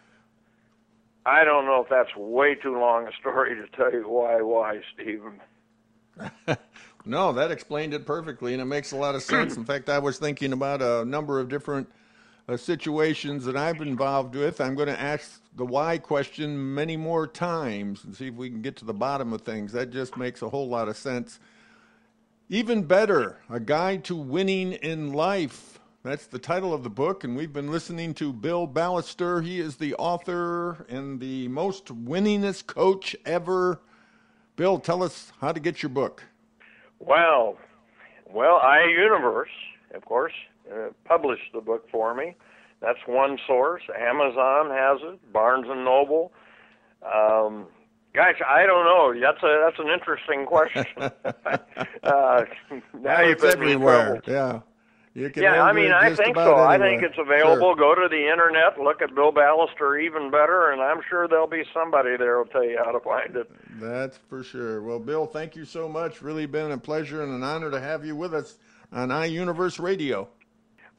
[1.27, 4.41] I don't know if that's way too long a story to tell you why.
[4.41, 5.41] Why, Stephen?
[7.05, 9.57] no, that explained it perfectly, and it makes a lot of sense.
[9.57, 11.89] In fact, I was thinking about a number of different
[12.49, 14.61] uh, situations that I've been involved with.
[14.61, 18.63] I'm going to ask the why question many more times and see if we can
[18.63, 19.73] get to the bottom of things.
[19.73, 21.41] That just makes a whole lot of sense.
[22.51, 25.79] Even better, a guide to winning in life.
[26.03, 29.45] That's the title of the book, and we've been listening to Bill Ballester.
[29.45, 33.83] He is the author and the most winningest coach ever.
[34.57, 36.25] Bill, tell us how to get your book.
[37.01, 37.59] Well,
[38.25, 39.45] well, iUniverse,
[39.95, 40.33] of course,
[40.73, 42.35] uh, published the book for me.
[42.81, 43.83] That's one source.
[43.95, 45.33] Amazon has it.
[45.35, 46.33] Barnes and Noble.
[47.05, 47.67] Um,
[48.15, 49.15] gosh, I don't know.
[49.21, 50.85] That's a that's an interesting question.
[52.03, 52.45] uh,
[53.01, 54.21] now you've everywhere.
[54.27, 54.61] Yeah.
[55.15, 56.43] You can yeah, I mean, I think so.
[56.43, 56.69] Anywhere.
[56.69, 57.75] I think it's available.
[57.75, 57.95] Sure.
[57.95, 61.65] Go to the internet, look at Bill Ballester even better, and I'm sure there'll be
[61.75, 63.51] somebody there who'll tell you how to find it.
[63.81, 64.81] That's for sure.
[64.81, 66.23] Well, Bill, thank you so much.
[66.23, 68.59] Really been a pleasure and an honor to have you with us
[68.93, 70.29] on iUniverse Radio.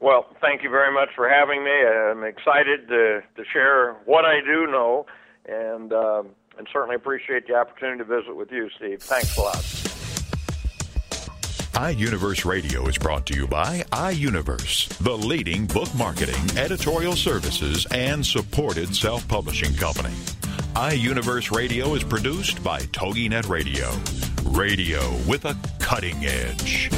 [0.00, 1.70] Well, thank you very much for having me.
[1.70, 5.06] I'm excited to, to share what I do know,
[5.46, 6.28] and um,
[6.58, 9.02] and certainly appreciate the opportunity to visit with you, Steve.
[9.02, 9.56] Thanks a lot.
[11.72, 18.26] iUniverse Radio is brought to you by iUniverse, the leading book marketing, editorial services, and
[18.26, 20.14] supported self-publishing company.
[20.74, 23.88] iUniverse Radio is produced by TogiNet Radio.
[24.50, 26.90] Radio with a cutting edge.